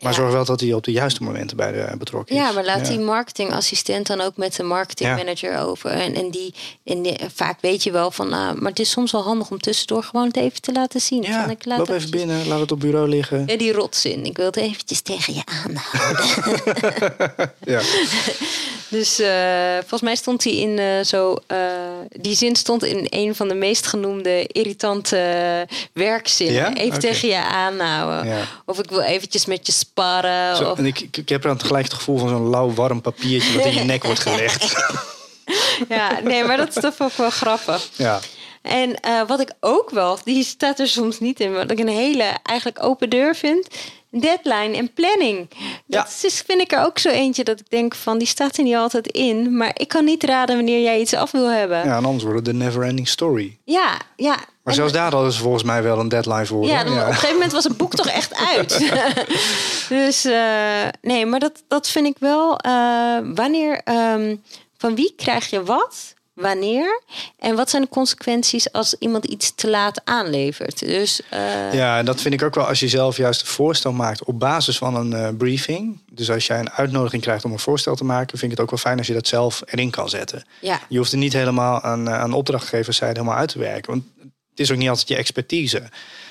Maar 0.00 0.12
Ja. 0.12 0.18
zorg 0.18 0.32
wel 0.32 0.44
dat 0.44 0.60
hij 0.60 0.72
op 0.72 0.84
de 0.84 0.92
juiste 0.92 1.22
momenten 1.22 1.56
bij 1.56 1.72
de 1.72 1.96
betrokken 1.98 2.34
is. 2.36 2.40
ja, 2.42 2.52
maar 2.52 2.64
laat 2.64 2.80
Ja. 2.86 2.88
die 2.92 2.98
marketingassistent 2.98 4.06
dan 4.06 4.20
ook 4.20 4.36
met 4.36 4.56
de 4.56 4.62
marketingmanager 4.62 5.58
over. 5.58 5.90
En, 5.90 6.14
en, 6.14 6.30
die, 6.30 6.54
en 6.84 7.02
die- 7.02 7.16
vaak 7.34 7.58
weet 7.60 7.82
je 7.82 7.90
wel 7.90 8.10
van, 8.10 8.28
nou, 8.28 8.60
maar 8.60 8.70
het 8.70 8.78
is 8.80 8.90
soms 8.90 9.12
wel 9.12 9.22
handig 9.22 9.50
om 9.50 9.58
tussendoor 9.60 10.02
gewoon 10.02 10.26
het 10.26 10.36
even 10.36 10.60
te 10.60 10.72
laten 10.72 11.00
zien. 11.00 11.22
Ja, 11.22 11.40
Van, 11.42 11.50
ik 11.50 11.64
laat 11.64 11.78
loop 11.78 11.88
even 11.90 12.10
binnen, 12.10 12.46
laat 12.48 12.60
het 12.60 12.72
op 12.72 12.80
bureau 12.80 13.08
liggen. 13.08 13.42
Ja, 13.46 13.56
die 13.56 13.72
rotzin. 13.72 14.24
Ik 14.24 14.36
wil 14.36 14.46
het 14.46 14.56
eventjes 14.56 15.00
tegen 15.00 15.34
je 15.34 15.42
aanhouden. 15.44 16.24
Ja. 17.64 17.80
Dus 18.88 19.18
eh, 19.18 19.72
volgens 19.78 20.00
mij 20.00 20.16
stond 20.16 20.44
hij 20.44 20.52
in 20.56 20.78
eh, 20.78 21.04
zo. 21.04 21.36
eh, 21.46 21.58
die 22.20 22.36
zin 22.36 22.56
stond 22.56 22.84
in 22.84 23.06
een 23.10 23.34
van 23.34 23.48
de 23.48 23.54
meest 23.54 23.86
genoemde 23.86 24.46
irritante 24.46 25.16
eh, 25.16 25.76
werkzinnen. 25.92 26.76
Even 26.76 26.98
tegen 27.00 27.28
je 27.28 27.42
aanhouden. 27.44 28.44
Of 28.66 28.78
ik 28.78 28.90
wil 28.90 29.00
eventjes 29.00 29.46
met 29.46 29.66
je 29.66 29.72
Zo, 30.56 30.70
of, 30.70 30.78
en 30.78 30.86
ik, 30.86 31.08
ik, 31.10 31.28
heb 31.28 31.42
dan 31.42 31.56
tegelijk 31.56 31.84
het 31.84 31.94
gevoel 31.94 32.18
van 32.18 32.28
zo'n 32.28 32.48
lauw 32.48 32.72
warm 32.72 33.00
papiertje 33.00 33.56
wat 33.56 33.66
in 33.66 33.74
je 33.74 33.84
nek 33.84 34.04
wordt 34.04 34.20
gelegd. 34.20 34.74
ja, 35.88 36.20
nee, 36.24 36.44
maar 36.44 36.56
dat 36.56 36.76
is 36.76 36.82
toch 36.82 37.00
ook 37.00 37.12
wel 37.12 37.30
grappig. 37.30 37.88
Ja, 37.96 38.20
En 38.62 39.00
eh, 39.00 39.26
wat 39.26 39.40
ik 39.40 39.52
ook 39.60 39.90
wel, 39.90 40.18
die 40.24 40.44
staat 40.44 40.78
er 40.78 40.88
soms 40.88 41.20
niet 41.20 41.40
in, 41.40 41.52
wat 41.52 41.70
ik 41.70 41.78
een 41.78 41.88
hele 41.88 42.34
eigenlijk 42.42 42.84
open 42.84 43.10
deur 43.10 43.34
vind. 43.34 43.68
Deadline 44.10 44.76
en 44.76 44.92
planning. 44.92 45.48
Ja. 45.86 46.02
Dat 46.02 46.20
is, 46.22 46.42
vind 46.46 46.60
ik 46.60 46.72
er 46.72 46.84
ook 46.84 46.98
zo 46.98 47.08
eentje 47.08 47.44
dat 47.44 47.60
ik 47.60 47.70
denk 47.70 47.94
van 47.94 48.18
die 48.18 48.26
staat 48.26 48.56
er 48.56 48.64
niet 48.64 48.74
altijd 48.74 49.06
in. 49.06 49.56
Maar 49.56 49.70
ik 49.74 49.88
kan 49.88 50.04
niet 50.04 50.24
raden 50.24 50.56
wanneer 50.56 50.82
jij 50.82 51.00
iets 51.00 51.14
af 51.14 51.30
wil 51.30 51.50
hebben. 51.50 51.78
Ja, 51.78 51.84
ja 51.84 51.96
en 51.96 52.04
anders 52.04 52.24
wordt 52.24 52.38
het 52.38 52.46
de 52.46 52.64
never 52.64 52.82
ending 52.82 53.08
story. 53.08 53.58
ja. 54.16 54.36
Maar 54.66 54.74
En- 54.74 54.80
zelfs 54.80 54.92
daar 54.92 55.12
hadden 55.12 55.32
ze 55.32 55.40
volgens 55.40 55.62
mij 55.62 55.82
wel 55.82 55.98
een 55.98 56.08
deadline 56.08 56.46
voor. 56.46 56.66
Ja, 56.66 56.80
op 56.80 56.86
een 56.86 56.96
gegeven 57.14 57.32
moment 57.34 57.52
was 57.52 57.64
het 57.64 57.76
boek 57.76 57.94
toch 57.94 58.08
echt 58.08 58.34
uit. 58.34 58.78
dus 59.88 60.24
eh, 60.24 60.86
nee, 61.02 61.26
maar 61.26 61.40
dat, 61.40 61.62
dat 61.68 61.88
vind 61.88 62.06
ik 62.06 62.16
wel. 62.18 62.58
eh, 62.58 63.18
wanneer, 63.34 63.80
ehm, 63.84 64.36
van 64.78 64.94
wie 64.94 65.14
krijg 65.16 65.50
je 65.50 65.62
wat? 65.62 66.14
Wanneer? 66.34 67.02
En 67.38 67.56
wat 67.56 67.70
zijn 67.70 67.82
de 67.82 67.88
consequenties 67.88 68.72
als 68.72 68.94
iemand 68.98 69.24
iets 69.24 69.54
te 69.54 69.70
laat 69.70 70.00
aanlevert? 70.04 70.78
Dus 70.78 71.20
eh, 71.30 71.72
Ja, 71.72 71.98
en 71.98 72.04
dat 72.04 72.20
vind 72.20 72.34
ik 72.34 72.42
ook 72.42 72.54
wel 72.54 72.66
als 72.66 72.80
je 72.80 72.88
zelf 72.88 73.16
juist 73.16 73.40
een 73.40 73.46
voorstel 73.46 73.92
maakt 73.92 74.24
op 74.24 74.38
basis 74.38 74.78
van 74.78 74.94
een 75.12 75.36
briefing. 75.36 76.00
Dus 76.10 76.30
als 76.30 76.46
jij 76.46 76.58
een 76.58 76.70
uitnodiging 76.70 77.22
krijgt 77.22 77.44
om 77.44 77.52
een 77.52 77.58
voorstel 77.58 77.94
te 77.96 78.04
maken, 78.04 78.38
vind 78.38 78.42
ik 78.52 78.58
het 78.58 78.60
ook 78.60 78.70
wel 78.70 78.78
fijn 78.78 78.98
als 78.98 79.06
je 79.06 79.12
dat 79.14 79.26
zelf 79.26 79.62
erin 79.66 79.90
kan 79.90 80.08
zetten. 80.08 80.44
ja, 80.60 80.80
Je 80.88 80.98
hoeft 80.98 81.10
het 81.10 81.20
niet 81.20 81.32
helemaal 81.32 81.80
aan, 81.80 82.10
aan 82.10 82.32
opdrachtgeverszijde 82.32 83.18
helemaal 83.18 83.38
uit 83.40 83.48
te 83.48 83.58
werken. 83.58 83.90
Want 83.92 84.04
het 84.56 84.66
is 84.66 84.72
ook 84.72 84.78
niet 84.78 84.88
altijd 84.88 85.08
je 85.08 85.16
expertise. 85.16 85.82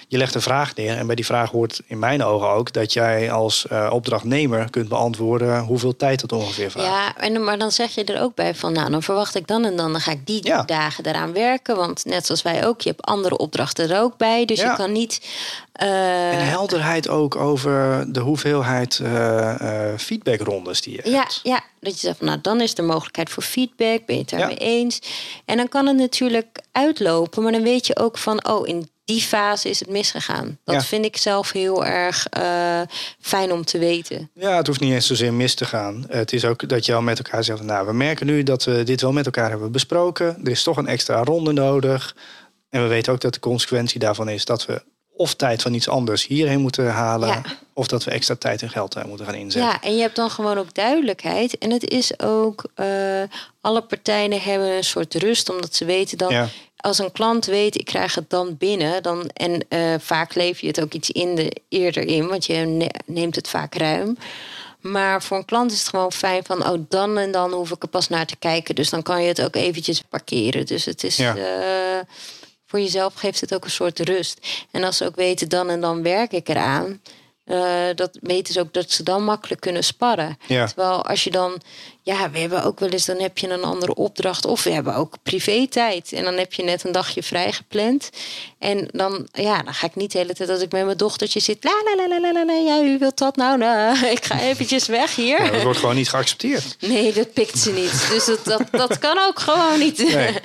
Je 0.08 0.18
legt 0.18 0.36
een 0.36 0.42
vraag 0.42 0.76
neer 0.76 0.98
en 0.98 1.06
bij 1.08 1.16
die 1.16 1.26
vraag 1.26 1.50
hoort 1.52 1.82
in 1.88 2.00
mijn 2.00 2.24
ogen 2.24 2.48
ook 2.50 2.74
dat 2.74 2.94
jij 2.94 3.32
als 3.32 3.68
eh, 3.68 3.90
opdrachtnemer 3.94 4.70
kunt 4.70 4.90
beantwoorden 4.90 5.60
hoeveel 5.60 5.96
tijd 5.96 6.22
het 6.22 6.32
ongeveer 6.32 6.72
vraagt. 6.72 6.88
ja 6.88 7.16
en, 7.18 7.44
maar 7.44 7.58
dan 7.58 7.72
zeg 7.72 7.96
je 7.96 8.04
er 8.04 8.22
ook 8.22 8.36
bij 8.36 8.56
van, 8.56 8.74
nou, 8.74 8.92
dan 8.92 9.04
verwacht 9.04 9.36
ik 9.36 9.48
dan 9.48 9.66
en 9.66 9.76
dan, 9.76 9.92
dan 9.92 10.02
ga 10.02 10.12
ik 10.12 10.26
die 10.26 10.46
Ja. 10.48 10.62
dagen 10.64 11.06
eraan 11.06 11.34
werken. 11.34 11.76
Want 11.76 12.06
net 12.06 12.26
zoals 12.26 12.42
wij 12.42 12.68
ook, 12.68 12.82
je 12.82 12.90
hebt 12.90 13.02
andere 13.02 13.38
opdrachten 13.38 13.90
er 13.90 14.00
ook 14.02 14.18
bij. 14.18 14.46
Dus 14.46 14.60
Ja. 14.60 14.70
je 14.72 14.78
kan 14.78 14.92
niet. 14.92 15.22
eh, 15.72 16.32
En 16.40 16.48
helderheid 16.48 17.08
ook 17.10 17.36
over 17.36 18.06
de 18.14 18.20
hoeveelheid 18.20 19.00
eh, 19.04 19.56
feedbackrondes 19.98 20.82
die 20.82 20.96
je 21.04 21.10
Ja, 21.10 21.18
hebt. 21.20 21.40
ja, 21.44 21.62
dat 21.80 21.94
je 21.94 22.00
zegt 22.00 22.18
van 22.18 22.28
nou, 22.28 22.40
dan 22.42 22.62
is 22.62 22.78
er 22.78 22.84
mogelijkheid 22.84 23.30
voor 23.30 23.44
feedback. 23.44 24.06
Ben 24.06 24.16
je 24.16 24.22
het 24.22 24.30
daarmee 24.30 24.58
eens? 24.58 25.00
En 25.46 25.58
dan 25.58 25.68
kan 25.70 25.88
het 25.88 25.98
natuurlijk 25.98 26.60
uitlopen, 26.72 27.44
maar 27.44 27.52
dan 27.52 27.64
weet 27.64 27.88
je 27.88 27.98
ook 28.00 28.18
van 28.18 28.48
oh, 28.48 28.68
in 28.68 28.90
die 29.06 29.22
fase 29.22 29.70
is 29.70 29.80
het 29.80 29.90
misgegaan. 29.90 30.60
Dat 30.64 30.76
Ja. 30.76 30.82
vind 30.82 31.06
ik 31.06 31.18
zelf 31.18 31.52
heel 31.52 31.86
erg 31.86 32.28
eh, 32.30 32.82
fijn 33.20 33.52
om 33.52 33.66
te 33.66 33.78
weten. 33.78 34.30
Ja, 34.34 34.58
het 34.58 34.68
hoeft 34.68 34.80
niet 34.80 34.94
eens 34.94 35.08
zozeer 35.08 35.34
mis 35.34 35.54
te 35.56 35.66
gaan. 35.66 36.06
Het 36.10 36.34
is 36.34 36.46
ook 36.46 36.70
dat 36.70 36.86
je 36.86 36.94
al 36.94 37.02
met 37.02 37.18
elkaar 37.18 37.44
zegt, 37.44 37.62
nou, 37.64 37.86
we 37.88 37.94
merken 37.94 38.26
nu 38.26 38.44
dat 38.44 38.64
we 38.64 38.84
dit 38.84 39.02
wel 39.02 39.12
met 39.12 39.26
elkaar 39.26 39.50
hebben 39.50 39.72
besproken. 39.72 40.38
Er 40.44 40.52
is 40.52 40.64
toch 40.64 40.78
een 40.78 40.88
extra 40.88 41.24
ronde 41.24 41.52
nodig. 41.52 42.16
En 42.70 42.82
we 42.82 42.88
weten 42.88 43.14
ook 43.14 43.22
dat 43.22 43.34
de 43.34 43.40
consequentie 43.40 44.00
daarvan 44.00 44.30
is 44.30 44.46
dat 44.46 44.66
we 44.66 44.84
of 45.18 45.34
tijd 45.36 45.62
van 45.62 45.74
iets 45.74 45.90
anders 45.90 46.28
hierheen 46.28 46.60
moeten 46.60 46.88
halen, 46.92 47.28
Ja. 47.28 47.42
of 47.74 47.88
dat 47.88 48.04
we 48.04 48.12
extra 48.12 48.36
tijd 48.36 48.62
en 48.62 48.70
geld 48.70 48.94
daar 48.94 49.08
moeten 49.08 49.26
gaan 49.26 49.36
inzetten. 49.36 49.72
Ja, 49.72 49.82
en 49.82 49.96
je 49.96 50.02
hebt 50.02 50.16
dan 50.16 50.30
gewoon 50.30 50.58
ook 50.58 50.74
duidelijkheid. 50.74 51.58
En 51.58 51.72
het 51.72 51.90
is 51.90 52.20
ook, 52.20 52.64
eh, 52.76 52.88
alle 53.62 53.82
partijen 53.82 54.42
hebben 54.42 54.68
een 54.76 54.84
soort 54.84 55.14
rust, 55.16 55.50
omdat 55.50 55.76
ze 55.76 55.86
weten 55.86 56.18
dan, 56.18 56.32
Ja. 56.34 56.48
Als 56.86 56.98
een 57.00 57.12
klant 57.12 57.46
weet, 57.46 57.80
ik 57.80 57.86
krijg 57.86 58.16
het 58.16 58.30
dan 58.30 58.58
binnen, 58.58 59.04
dan, 59.04 59.30
en 59.34 59.66
eh, 59.70 59.94
vaak 60.00 60.36
leef 60.36 60.60
je 60.62 60.68
het 60.68 60.82
ook 60.82 60.94
iets 60.94 61.10
in 61.10 61.36
de, 61.36 61.56
eerder 61.70 62.08
in, 62.08 62.28
want 62.28 62.46
je 62.46 62.54
ne- 62.56 62.90
neemt 63.06 63.36
het 63.36 63.48
vaak 63.50 63.76
ruim. 63.76 64.18
Maar 64.82 65.24
voor 65.24 65.38
een 65.38 65.46
klant 65.46 65.72
is 65.72 65.80
het 65.80 65.88
gewoon 65.90 66.12
fijn 66.12 66.44
van, 66.44 66.70
oh, 66.70 66.80
dan 66.90 67.18
en 67.18 67.32
dan 67.32 67.52
hoef 67.54 67.72
ik 67.72 67.84
er 67.84 67.90
pas 67.90 68.08
naar 68.10 68.26
te 68.26 68.36
kijken. 68.36 68.76
Dus 68.76 68.90
dan 68.90 69.02
kan 69.04 69.22
je 69.22 69.28
het 69.28 69.42
ook 69.42 69.56
eventjes 69.56 70.02
parkeren. 70.02 70.66
Dus 70.66 70.86
het 70.86 71.04
is, 71.04 71.16
Ja. 71.18 71.36
eh, 71.36 72.06
voor 72.66 72.80
jezelf 72.80 73.14
geeft 73.14 73.42
het 73.42 73.54
ook 73.54 73.64
een 73.64 73.72
soort 73.72 74.00
rust. 74.00 74.48
En 74.72 74.84
als 74.84 74.98
ze 74.98 75.06
ook 75.06 75.16
weten, 75.16 75.50
dan 75.50 75.70
en 75.70 75.82
dan 75.82 76.04
werk 76.04 76.32
ik 76.32 76.50
eraan. 76.50 77.02
Eh, 77.46 77.86
dat 77.96 78.18
weten 78.22 78.54
ze 78.54 78.60
ook 78.60 78.74
dat 78.74 78.92
ze 78.92 79.04
dan 79.04 79.24
makkelijk 79.24 79.62
kunnen 79.62 79.84
sparren. 79.84 80.38
Ja. 80.48 80.66
Terwijl 80.66 81.06
als 81.06 81.24
je 81.24 81.32
dan, 81.32 81.62
ja, 82.02 82.32
we 82.32 82.40
hebben 82.40 82.64
ook 82.64 82.80
wel 82.80 82.90
eens, 82.90 83.06
dan 83.06 83.20
heb 83.20 83.38
je 83.38 83.50
een 83.50 83.64
andere 83.64 83.94
opdracht. 83.96 84.46
Of 84.46 84.64
we 84.64 84.70
hebben 84.70 84.96
ook 84.96 85.16
privé-tijd. 85.24 86.12
En 86.12 86.24
dan 86.24 86.34
heb 86.34 86.54
je 86.54 86.64
net 86.64 86.84
een 86.84 86.92
dagje 86.92 87.24
vrij 87.24 87.52
gepland. 87.52 88.10
En 88.60 88.88
dan, 88.92 89.28
ja, 89.32 89.64
dan 89.64 89.74
ga 89.74 89.88
ik 89.88 89.96
niet 89.96 90.12
de 90.12 90.18
hele 90.18 90.34
tijd 90.34 90.50
als 90.50 90.62
ik 90.62 90.72
met 90.72 90.86
mijn 90.86 90.98
dochtertje 90.98 91.40
zit. 91.40 91.64
La 91.64 91.72
la 91.86 91.96
la 91.96 92.08
la 92.08 92.20
la 92.20 92.32
la, 92.32 92.46
la 92.46 92.54
ja, 92.54 92.84
u 92.84 92.98
wilt 92.98 93.18
dat 93.18 93.36
nou? 93.36 93.58
nou 93.58 94.06
ik 94.18 94.26
ga 94.26 94.40
eventjes 94.40 94.88
weg 94.88 95.16
hier. 95.16 95.44
Ja, 95.44 95.52
dat 95.52 95.64
wordt 95.64 95.80
gewoon 95.80 95.96
niet 95.96 96.10
geaccepteerd. 96.10 96.78
Nee, 96.80 97.14
dat 97.14 97.34
pikt 97.34 97.60
ze 97.60 97.72
niet. 97.72 98.08
Dus 98.10 98.26
dat, 98.26 98.46
dat, 98.46 98.62
dat 98.72 99.00
kan 99.00 99.18
ook 99.28 99.40
gewoon 99.40 99.80
niet. 99.80 100.14
Nee. 100.14 100.34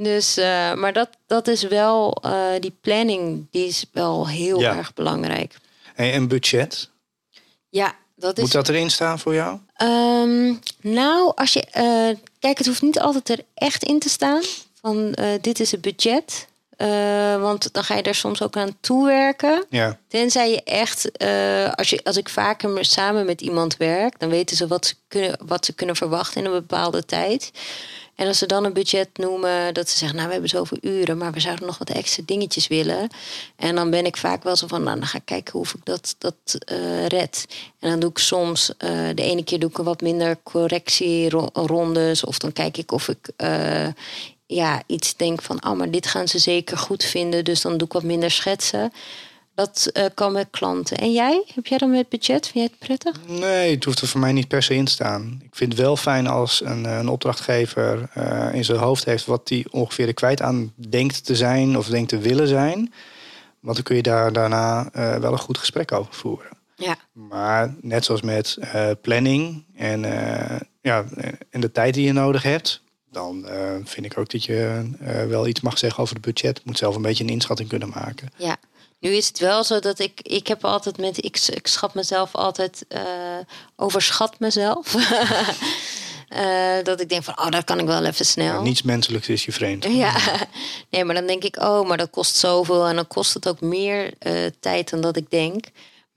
Dus, 0.00 0.38
uh, 0.38 0.74
maar 0.74 0.92
dat, 0.92 1.08
dat 1.26 1.48
is 1.48 1.62
wel, 1.62 2.22
uh, 2.26 2.32
die 2.60 2.78
planning, 2.80 3.46
die 3.50 3.66
is 3.66 3.84
wel 3.92 4.28
heel 4.28 4.60
Ja. 4.60 4.76
erg 4.76 4.94
belangrijk. 4.94 5.54
En, 5.98 6.12
en 6.12 6.28
budget? 6.28 6.88
Ja, 7.68 7.94
dat 8.16 8.36
is 8.36 8.42
Moet 8.42 8.52
dat 8.52 8.68
erin 8.68 8.90
staan 8.90 9.18
voor 9.18 9.34
jou? 9.34 9.58
Ehm, 9.74 10.54
nou, 10.80 11.32
als 11.34 11.52
je. 11.52 11.64
eh, 11.64 12.16
kijk, 12.38 12.58
het 12.58 12.66
hoeft 12.66 12.82
niet 12.82 13.00
altijd 13.00 13.28
er 13.28 13.38
echt 13.54 13.84
in 13.84 13.98
te 13.98 14.08
staan. 14.08 14.42
Van 14.80 15.14
eh, 15.14 15.26
dit 15.40 15.60
is 15.60 15.70
het 15.70 15.80
budget. 15.80 16.46
Eh, 16.76 17.40
want 17.40 17.72
dan 17.72 17.84
ga 17.84 17.96
je 17.96 18.02
er 18.02 18.14
soms 18.14 18.42
ook 18.42 18.56
aan 18.56 18.76
toewerken. 18.80 19.64
Ja. 19.70 19.98
Tenzij 20.08 20.50
je 20.50 20.62
echt, 20.62 21.18
als, 21.76 21.90
je, 21.90 22.00
als 22.04 22.16
ik 22.16 22.28
vaker 22.28 22.68
me- 22.68 22.84
samen 22.84 23.26
met 23.26 23.40
iemand 23.40 23.76
werk, 23.76 24.18
dan 24.20 24.28
weten 24.28 24.56
ze 24.56 24.66
wat 24.66 24.86
ze, 24.86 24.94
kunnen, 25.08 25.38
wat 25.46 25.64
ze 25.64 25.72
kunnen 25.72 25.96
verwachten 25.96 26.40
in 26.40 26.46
een 26.46 26.52
bepaalde 26.60 27.04
tijd. 27.04 27.50
En 28.18 28.26
als 28.26 28.38
ze 28.38 28.46
dan 28.46 28.64
een 28.64 28.72
budget 28.72 29.08
noemen, 29.14 29.74
dat 29.74 29.88
ze 29.88 29.98
zeggen, 29.98 30.16
nou 30.16 30.26
we 30.26 30.32
hebben 30.32 30.50
zoveel 30.50 30.78
uren, 30.80 31.18
maar 31.18 31.32
we 31.32 31.40
zouden 31.40 31.66
nog 31.66 31.78
wat 31.78 31.90
extra 31.90 32.22
dingetjes 32.26 32.66
willen. 32.66 33.08
En 33.56 33.74
dan 33.74 33.90
ben 33.90 34.06
ik 34.06 34.16
vaak 34.16 34.42
wel 34.42 34.56
zo 34.56 34.66
van, 34.66 34.82
nou 34.82 34.98
dan 34.98 35.08
ga 35.08 35.18
ik 35.18 35.24
kijken 35.24 35.52
hoe 35.52 35.66
ik 35.66 35.84
dat, 35.84 36.14
dat 36.18 36.34
eh, 36.64 37.06
red. 37.06 37.46
En 37.78 37.90
dan 37.90 38.00
doe 38.00 38.10
ik 38.10 38.18
soms, 38.18 38.76
eh, 38.78 38.90
de 39.14 39.22
ene 39.22 39.44
keer 39.44 39.58
doe 39.58 39.70
ik 39.70 39.78
een 39.78 39.84
wat 39.84 40.00
minder 40.00 40.38
correctierondes. 40.42 42.24
Of 42.24 42.38
dan 42.38 42.52
kijk 42.52 42.76
ik 42.76 42.92
of 42.92 43.08
ik 43.08 43.30
eh, 43.36 43.88
ja, 44.46 44.82
iets 44.86 45.16
denk 45.16 45.42
van, 45.42 45.66
oh 45.66 45.72
maar 45.72 45.90
dit 45.90 46.06
gaan 46.06 46.28
ze 46.28 46.38
zeker 46.38 46.78
goed 46.78 47.04
vinden. 47.04 47.44
Dus 47.44 47.60
dan 47.60 47.76
doe 47.76 47.86
ik 47.86 47.92
wat 47.92 48.02
minder 48.02 48.30
schetsen. 48.30 48.92
Dat 49.58 49.90
eh, 49.92 50.04
kan 50.14 50.32
met 50.32 50.46
klanten. 50.50 50.96
En 50.96 51.12
jij? 51.12 51.44
Heb 51.54 51.66
jij 51.66 51.78
dan 51.78 51.90
met 51.90 52.08
budget? 52.08 52.48
Vind 52.48 52.54
jij 52.54 52.62
het 52.62 52.78
prettig? 52.78 53.26
Nee, 53.26 53.74
het 53.74 53.84
hoeft 53.84 54.00
er 54.00 54.06
voor 54.06 54.20
mij 54.20 54.32
niet 54.32 54.48
per 54.48 54.62
se 54.62 54.74
in 54.74 54.84
te 54.84 54.90
staan. 54.90 55.40
Ik 55.42 55.56
vind 55.56 55.72
het 55.72 55.80
wel 55.80 55.96
fijn 55.96 56.26
als 56.26 56.62
een, 56.64 56.86
eh, 56.86 56.98
een 56.98 57.08
opdrachtgever 57.08 58.08
eh, 58.14 58.48
in 58.52 58.64
zijn 58.64 58.78
hoofd 58.78 59.04
heeft 59.04 59.26
wat 59.26 59.48
hij 59.48 59.66
ongeveer 59.70 60.06
er 60.06 60.14
kwijt 60.14 60.42
aan 60.42 60.72
denkt 60.88 61.24
te 61.24 61.36
zijn 61.36 61.76
of 61.76 61.86
denkt 61.86 62.08
te 62.08 62.18
willen 62.18 62.48
zijn. 62.48 62.92
Want 63.60 63.74
dan 63.74 63.84
kun 63.84 63.96
je 63.96 64.02
daar 64.02 64.32
daarna 64.32 64.90
wel 64.92 65.32
een 65.32 65.38
goed 65.38 65.58
gesprek 65.58 65.92
over 65.92 66.14
voeren. 66.14 66.50
Ja. 66.76 66.96
Maar 67.12 67.74
net 67.80 68.04
zoals 68.04 68.22
met 68.22 68.58
planning 69.02 69.64
en, 69.74 70.00
ja, 70.80 71.04
en 71.50 71.60
de 71.60 71.72
tijd 71.72 71.94
die 71.94 72.06
je 72.06 72.12
nodig 72.12 72.42
hebt, 72.42 72.82
dan 73.10 73.46
vind 73.84 74.06
ik 74.06 74.18
ook 74.18 74.30
dat 74.30 74.44
je 74.44 74.88
wel 75.28 75.46
iets 75.46 75.60
mag 75.60 75.78
zeggen 75.78 76.02
over 76.02 76.14
het 76.14 76.24
budget. 76.24 76.56
Je 76.56 76.62
moet 76.64 76.78
zelf 76.78 76.96
een 76.96 77.02
beetje 77.02 77.24
een 77.24 77.30
inschatting 77.30 77.68
kunnen 77.68 77.88
maken. 77.88 78.28
Ja. 78.36 78.56
Nu 79.00 79.10
is 79.10 79.28
het 79.28 79.38
wel 79.38 79.64
zo 79.64 79.78
dat 79.80 79.98
ik, 79.98 80.20
ik 80.22 80.46
heb 80.46 80.64
altijd 80.64 80.98
met, 80.98 81.24
ik, 81.24 81.38
ik 81.46 81.66
schat 81.66 81.94
mezelf 81.94 82.34
altijd, 82.34 82.84
eh, 82.88 83.02
overschat 83.76 84.38
mezelf. 84.38 84.94
Eh, 86.28 86.82
dat 86.82 87.00
ik 87.00 87.08
denk 87.08 87.24
van, 87.24 87.38
oh, 87.38 87.50
dat 87.50 87.64
kan 87.64 87.78
ik 87.78 87.86
wel 87.86 88.04
even 88.04 88.26
snel. 88.26 88.54
Ja, 88.54 88.60
niets 88.60 88.82
menselijks 88.82 89.28
is 89.28 89.44
je 89.44 89.52
vreemd. 89.52 89.84
Ja, 90.04 90.14
nee, 90.90 91.04
maar 91.04 91.14
dan 91.14 91.26
denk 91.26 91.44
ik, 91.44 91.56
oh, 91.56 91.88
maar 91.88 91.96
dat 91.96 92.10
kost 92.10 92.36
zoveel. 92.36 92.86
En 92.86 92.94
dan 92.94 93.06
kost 93.06 93.34
het 93.34 93.48
ook 93.48 93.60
meer 93.60 94.12
eh, 94.18 94.32
tijd 94.60 94.90
dan 94.90 95.00
dat 95.00 95.16
ik 95.16 95.30
denk. 95.30 95.64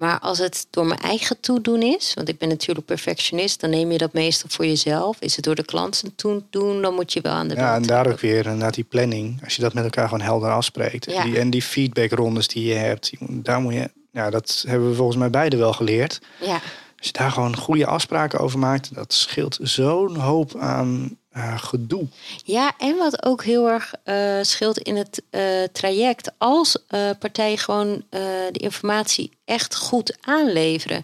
Maar 0.01 0.19
als 0.19 0.37
het 0.37 0.67
door 0.69 0.85
mijn 0.85 0.99
eigen 0.99 1.39
toedoen 1.39 1.81
is, 1.81 2.13
want 2.13 2.29
ik 2.29 2.37
ben 2.37 2.49
natuurlijk 2.49 2.85
perfectionist, 2.85 3.59
dan 3.59 3.69
neem 3.69 3.91
je 3.91 3.97
dat 3.97 4.13
meestal 4.13 4.49
voor 4.49 4.65
jezelf. 4.65 5.17
Is 5.19 5.35
het 5.35 5.45
door 5.45 5.55
de 5.55 5.65
klant 5.65 5.95
zijn 5.95 6.15
toedoen, 6.15 6.81
dan 6.81 6.93
moet 6.93 7.13
je 7.13 7.21
wel 7.21 7.31
aan 7.31 7.47
de 7.47 7.55
Ja, 7.55 7.75
en 7.75 7.81
daar 7.81 8.07
ook 8.07 8.19
weer 8.19 8.55
naar 8.55 8.71
die 8.71 8.83
planning. 8.83 9.43
Als 9.43 9.55
je 9.55 9.61
dat 9.61 9.73
met 9.73 9.83
elkaar 9.83 10.07
gewoon 10.07 10.23
helder 10.23 10.51
afspreekt. 10.51 11.11
Ja. 11.11 11.23
Die, 11.23 11.39
en 11.39 11.49
die 11.49 11.61
feedbackrondes 11.61 12.47
die 12.47 12.67
je 12.67 12.73
hebt, 12.73 13.11
daar 13.19 13.61
moet 13.61 13.73
je. 13.73 13.89
Ja, 14.11 14.29
dat 14.29 14.63
hebben 14.67 14.89
we 14.89 14.95
volgens 14.95 15.17
mij 15.17 15.29
beide 15.29 15.57
wel 15.57 15.73
geleerd. 15.73 16.21
Ja, 16.39 16.61
Als 16.97 17.07
je 17.07 17.11
daar 17.11 17.31
gewoon 17.31 17.57
goede 17.57 17.85
afspraken 17.85 18.39
over 18.39 18.59
maakt, 18.59 18.93
dat 18.95 19.13
scheelt 19.13 19.59
zo'n 19.61 20.15
hoop 20.15 20.55
aan 20.57 21.17
eh, 21.31 21.57
gedoe. 21.57 22.07
Ja, 22.43 22.71
en 22.77 22.97
wat 22.97 23.25
ook 23.25 23.43
heel 23.43 23.69
erg 23.69 23.93
eh, 24.03 24.37
scheelt 24.41 24.77
in 24.77 24.95
het 24.95 25.21
eh, 25.29 25.41
traject, 25.71 26.31
als 26.37 26.77
partijen 27.19 27.57
gewoon 27.57 28.03
de 28.51 28.59
informatie 28.59 29.31
echt 29.45 29.75
goed 29.75 30.17
aanleveren. 30.21 31.03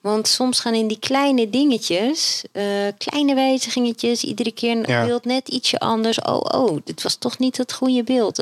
Want 0.00 0.28
soms 0.28 0.60
gaan 0.60 0.74
in 0.74 0.88
die 0.88 0.98
kleine 0.98 1.50
dingetjes, 1.50 2.44
kleine 2.98 3.34
wijzigingetjes, 3.34 4.24
iedere 4.24 4.52
keer 4.52 4.70
een 4.70 4.84
Ja. 4.86 5.04
beeld 5.04 5.24
net 5.24 5.48
ietsje 5.48 5.78
anders. 5.78 6.20
Oh, 6.20 6.40
oh, 6.40 6.78
dit 6.84 7.02
was 7.02 7.14
toch 7.14 7.38
niet 7.38 7.56
het 7.56 7.72
goede 7.72 8.02
beeld. 8.02 8.36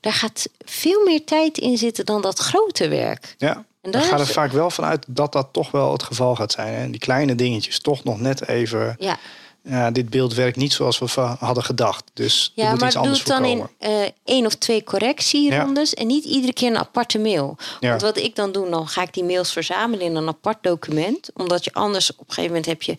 Daar 0.00 0.12
gaat 0.12 0.48
veel 0.64 1.04
meer 1.04 1.24
tijd 1.24 1.58
in 1.58 1.78
zitten 1.78 2.04
dan 2.06 2.22
dat 2.22 2.38
grote 2.38 2.88
werk. 2.88 3.34
Ja. 3.38 3.64
En 3.86 3.92
Dan 3.92 4.00
daar 4.00 4.10
gaat 4.10 4.20
er 4.20 4.26
vaak 4.26 4.52
wel 4.52 4.70
vanuit 4.70 5.04
dat 5.08 5.32
dat 5.32 5.48
toch 5.52 5.70
wel 5.70 5.92
het 5.92 6.02
geval 6.02 6.34
gaat 6.34 6.52
zijn. 6.52 6.74
Hè? 6.74 6.90
Die 6.90 7.00
kleine 7.00 7.34
dingetjes 7.34 7.80
toch 7.80 8.04
nog 8.04 8.20
net 8.20 8.48
even. 8.48 8.96
Ja, 8.98 9.18
Ja, 9.68 9.90
dit 9.90 10.10
beeld 10.10 10.34
werkt 10.34 10.56
niet 10.56 10.72
zoals 10.72 10.98
we 10.98 11.20
hadden 11.20 11.64
gedacht. 11.64 12.04
Dus 12.12 12.52
er 12.56 12.62
Ja, 12.62 12.70
moet 12.70 12.78
maar 12.78 12.88
iets 12.88 12.96
doe 12.96 13.04
anders 13.04 13.24
het 13.24 13.28
dan 13.28 13.44
in 13.44 13.66
eh, 13.78 13.90
één 14.24 14.46
of 14.46 14.54
twee 14.54 14.84
correctierondes 14.84 15.94
en 15.94 16.06
niet 16.06 16.24
iedere 16.24 16.52
keer 16.52 16.70
een 16.70 16.78
aparte 16.78 17.18
mail. 17.18 17.56
Ja. 17.80 17.88
Want 17.88 18.02
wat 18.02 18.16
ik 18.16 18.34
dan 18.34 18.52
doe, 18.52 18.70
dan 18.70 18.88
ga 18.88 19.02
ik 19.02 19.14
die 19.14 19.24
mails 19.24 19.52
verzamelen 19.52 20.06
in 20.06 20.16
een 20.16 20.28
apart 20.28 20.62
document. 20.62 21.30
Omdat 21.34 21.64
je 21.64 21.72
anders 21.72 22.10
op 22.10 22.18
een 22.18 22.24
gegeven 22.26 22.50
moment 22.50 22.66
heb 22.66 22.82
je 22.82 22.96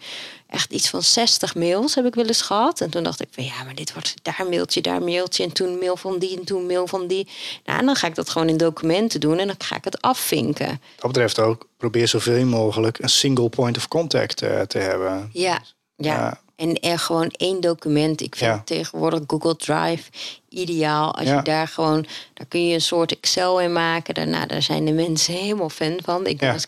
echt 0.48 0.72
iets 0.72 0.90
van 0.90 1.02
60 1.02 1.56
mails 1.56 1.96
heb 1.96 2.06
ik 2.06 2.16
wel 2.16 2.26
eens 2.26 2.42
gehad. 2.42 2.82
En 2.82 2.90
toen 2.90 3.04
dacht 3.04 3.22
ik 3.22 3.28
van 3.32 3.44
ja, 3.44 3.64
maar 3.64 3.76
dit 3.76 3.94
wordt 3.94 4.14
daar 4.22 4.46
mailtje, 4.50 4.82
daar 4.82 5.02
mailtje 5.02 5.44
en 5.44 5.52
toen 5.52 5.78
mail 5.80 5.98
van 5.98 6.20
die 6.20 6.38
en 6.38 6.46
toen 6.46 6.66
mail 6.66 6.88
van 6.88 7.08
die. 7.08 7.28
Nou, 7.66 7.80
en 7.80 7.86
dan 7.86 7.96
ga 7.96 8.08
ik 8.08 8.16
dat 8.16 8.30
gewoon 8.30 8.50
in 8.50 8.58
documenten 8.58 9.20
doen 9.20 9.38
en 9.38 9.48
dan 9.48 9.56
ga 9.58 9.76
ik 9.76 9.84
het 9.84 10.02
afvinken. 10.02 10.82
Dat 10.96 11.08
betreft 11.08 11.40
ook, 11.40 11.68
probeer 11.78 12.08
zoveel 12.08 12.46
mogelijk 12.46 13.00
een 13.00 13.10
single 13.10 13.50
point 13.50 13.78
of 13.78 13.88
contact 13.88 14.42
eh, 14.42 14.62
te 14.62 14.78
hebben. 14.78 15.30
Ja, 15.34 15.62
ja. 15.96 16.14
Ja. 16.14 16.46
En 16.58 16.80
er 16.80 17.00
gewoon 17.00 17.30
één 17.32 17.62
document. 17.62 18.22
Ik 18.22 18.36
vind 18.36 18.52
Ja. 18.52 18.62
tegenwoordig 18.66 19.20
Google 19.28 19.56
Drive 19.56 20.04
ideaal. 20.50 21.16
Als 21.16 21.28
Ja. 21.28 21.36
je 21.36 21.42
daar 21.42 21.68
gewoon, 21.68 22.06
daar 22.34 22.48
kun 22.48 22.68
je 22.68 22.74
een 22.74 22.82
soort 22.82 23.12
Excel 23.18 23.62
in 23.62 23.74
maken. 23.74 24.14
Daarna, 24.14 24.46
daar 24.46 24.62
zijn 24.62 24.86
de 24.86 24.92
mensen 24.92 25.34
helemaal 25.34 25.70
fan 25.70 26.00
van. 26.04 26.26
Ik 26.26 26.42
Ja. 26.42 26.54
als- 26.54 26.68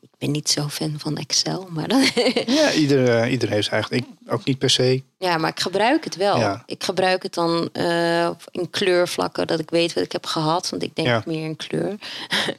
ik 0.00 0.08
ben 0.18 0.30
niet 0.30 0.48
zo 0.50 0.68
fan 0.68 0.94
van 0.98 1.16
Excel, 1.16 1.68
maar 1.70 1.88
dan, 1.88 2.02
Ja, 2.46 2.72
ieder, 2.72 3.08
eh, 3.20 3.30
ieder 3.32 3.48
heeft 3.48 3.68
eigenlijk. 3.68 4.04
Ik 4.04 4.32
ook 4.32 4.44
niet 4.44 4.58
per 4.58 4.70
se. 4.70 5.02
ja, 5.18 5.36
maar 5.36 5.50
ik 5.50 5.60
gebruik 5.60 6.04
het 6.04 6.16
wel. 6.16 6.58
Ik 6.66 6.84
gebruik 6.84 7.22
het 7.22 7.34
dan 7.34 7.68
eh, 7.72 8.30
in 8.50 8.70
kleurvlakken, 8.70 9.46
dat 9.46 9.58
ik 9.60 9.70
weet 9.70 9.92
wat 9.92 10.04
ik 10.04 10.12
heb 10.12 10.26
gehad, 10.26 10.70
want 10.70 10.82
ik 10.82 10.96
denk 10.96 11.26
meer 11.26 11.44
in 11.44 11.56
kleur. 11.56 11.94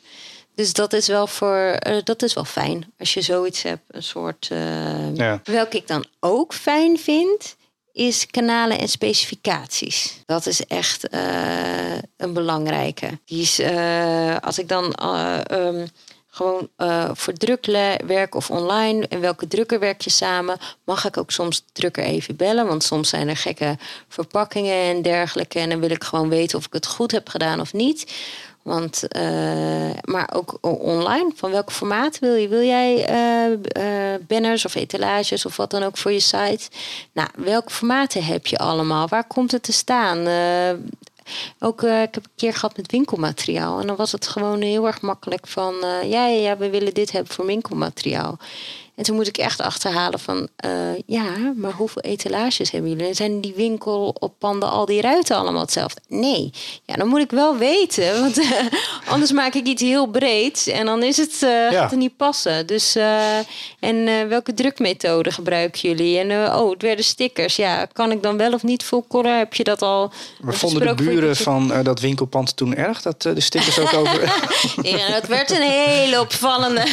dus 0.59 0.73
dat 0.73 0.93
is 0.93 1.07
wel 1.07 1.27
voor, 1.27 1.57
eh, 1.57 1.97
dat 2.03 2.21
is 2.23 2.33
wel 2.33 2.45
fijn 2.45 2.93
als 2.99 3.13
je 3.13 3.21
zoiets 3.21 3.61
hebt, 3.61 3.81
een 3.87 4.03
soort. 4.03 4.47
eh, 4.51 5.15
Ja. 5.15 5.41
Welke 5.43 5.77
ik 5.77 5.87
dan 5.87 6.05
ook 6.19 6.53
fijn 6.53 6.99
vind, 6.99 7.55
is 7.91 8.25
kanalen 8.25 8.79
en 8.79 8.87
specificaties. 8.87 10.21
Dat 10.25 10.45
is 10.45 10.65
echt 10.65 11.07
eh, 11.07 11.21
een 12.17 12.33
belangrijke. 12.33 13.19
Die 13.25 13.41
is, 13.41 13.61
als 14.41 14.59
ik 14.59 14.67
dan 14.67 14.93
eh, 14.93 15.39
ehm, 15.49 15.87
gewoon 16.27 16.69
voor 17.13 17.33
druk 17.33 17.65
le- 17.65 17.97
werk 18.05 18.35
of 18.35 18.49
online 18.51 19.07
en 19.07 19.19
welke 19.19 19.47
drukker 19.47 19.79
werk 19.79 20.01
je 20.01 20.09
samen, 20.09 20.57
mag 20.85 21.05
ik 21.05 21.17
ook 21.17 21.31
soms 21.31 21.63
drukker 21.71 22.03
even 22.03 22.35
bellen. 22.35 22.67
Want 22.67 22.83
soms 22.83 23.09
zijn 23.09 23.27
er 23.27 23.37
gekke 23.37 23.77
verpakkingen 24.07 24.75
en 24.95 25.01
dergelijke. 25.01 25.59
En 25.59 25.69
dan 25.69 25.79
wil 25.79 25.89
ik 25.89 26.03
gewoon 26.03 26.29
weten 26.29 26.57
of 26.57 26.65
ik 26.65 26.73
het 26.73 26.85
goed 26.87 27.11
heb 27.11 27.29
gedaan 27.29 27.59
of 27.59 27.73
niet. 27.73 28.13
Want, 28.61 29.07
eh, 29.07 29.89
maar 30.01 30.29
ook 30.33 30.57
online, 30.61 31.31
van 31.35 31.51
welk 31.51 31.71
formaat 31.71 32.19
wil 32.19 32.35
je? 32.35 32.47
Wil 32.47 32.63
jij 32.63 33.05
eh, 33.05 34.13
eh, 34.13 34.21
banners 34.27 34.65
of 34.65 34.75
etalages 34.75 35.45
of 35.45 35.57
wat 35.57 35.71
dan 35.71 35.83
ook 35.83 35.97
voor 35.97 36.11
je 36.11 36.19
site? 36.19 36.69
Nou, 37.13 37.29
welke 37.35 37.69
formaten 37.69 38.23
heb 38.23 38.47
je 38.47 38.57
allemaal? 38.57 39.07
Waar 39.07 39.27
komt 39.27 39.51
het 39.51 39.63
te 39.63 39.71
staan? 39.73 40.27
Ook, 41.59 41.81
ik 41.81 41.89
heb 41.89 42.15
een 42.15 42.31
keer 42.35 42.53
gehad 42.53 42.77
met 42.77 42.91
winkelmateriaal. 42.91 43.79
En 43.79 43.87
dan 43.87 43.95
was 43.95 44.11
het 44.11 44.27
gewoon 44.27 44.61
heel 44.61 44.87
erg 44.87 45.01
makkelijk 45.01 45.47
van... 45.47 45.75
ja, 45.81 46.01
ja, 46.03 46.25
ja, 46.25 46.57
we 46.57 46.69
willen 46.69 46.93
dit 46.93 47.11
hebben 47.11 47.33
voor 47.33 47.45
winkelmateriaal. 47.45 48.37
En 48.99 49.05
toen 49.05 49.15
moet 49.15 49.27
ik 49.27 49.37
echt 49.37 49.61
achterhalen 49.61 50.19
van... 50.19 50.47
eh, 50.55 50.71
ja, 51.05 51.23
maar 51.55 51.71
hoeveel 51.71 52.01
etalages 52.01 52.71
hebben 52.71 52.89
jullie? 52.89 53.13
Zijn 53.13 53.41
die 53.41 53.53
winkel 53.55 54.15
op 54.19 54.33
panden 54.37 54.69
al 54.69 54.85
die 54.85 55.01
ruiten 55.01 55.35
allemaal 55.35 55.61
hetzelfde? 55.61 56.01
Nee. 56.07 56.51
Ja, 56.85 56.95
dan 56.95 57.07
moet 57.07 57.19
ik 57.19 57.31
wel 57.31 57.57
weten. 57.57 58.19
Want 58.19 58.39
eh, 58.39 58.51
anders 59.13 59.31
maak 59.31 59.53
ik 59.53 59.65
iets 59.67 59.81
heel 59.81 60.05
breeds. 60.07 60.67
En 60.67 60.85
dan 60.85 61.03
is 61.03 61.17
het, 61.17 61.33
eh, 61.43 61.49
Ja. 61.49 61.71
gaat 61.71 61.89
het 61.89 61.99
niet 61.99 62.17
passen. 62.17 62.67
Dus, 62.67 62.95
en 63.79 64.29
welke 64.29 64.53
drukmethode 64.53 65.31
gebruiken 65.31 65.79
jullie? 65.81 66.19
En 66.19 66.31
oh, 66.31 66.69
het 66.69 66.81
werden 66.81 67.05
stickers. 67.05 67.55
Ja, 67.55 67.85
kan 67.85 68.11
ik 68.11 68.23
dan 68.23 68.37
wel 68.37 68.53
of 68.53 68.63
niet 68.63 68.89
color? 69.07 69.37
Heb 69.37 69.53
je 69.53 69.63
dat 69.63 69.81
al 69.81 70.11
We 70.41 70.53
vonden 70.53 70.87
de 70.87 71.03
buren 71.03 71.35
van 71.35 71.73
dat 71.83 71.99
winkelpand 71.99 72.55
toen 72.57 72.75
erg 72.75 73.01
dat 73.01 73.21
de 73.21 73.39
stickers 73.41 73.79
ook 73.79 73.93
over. 73.93 74.17
Ja, 74.81 75.11
dat 75.11 75.27
werd 75.27 75.51
een 75.51 75.69
hele 75.69 76.19
opvallende. 76.19 76.83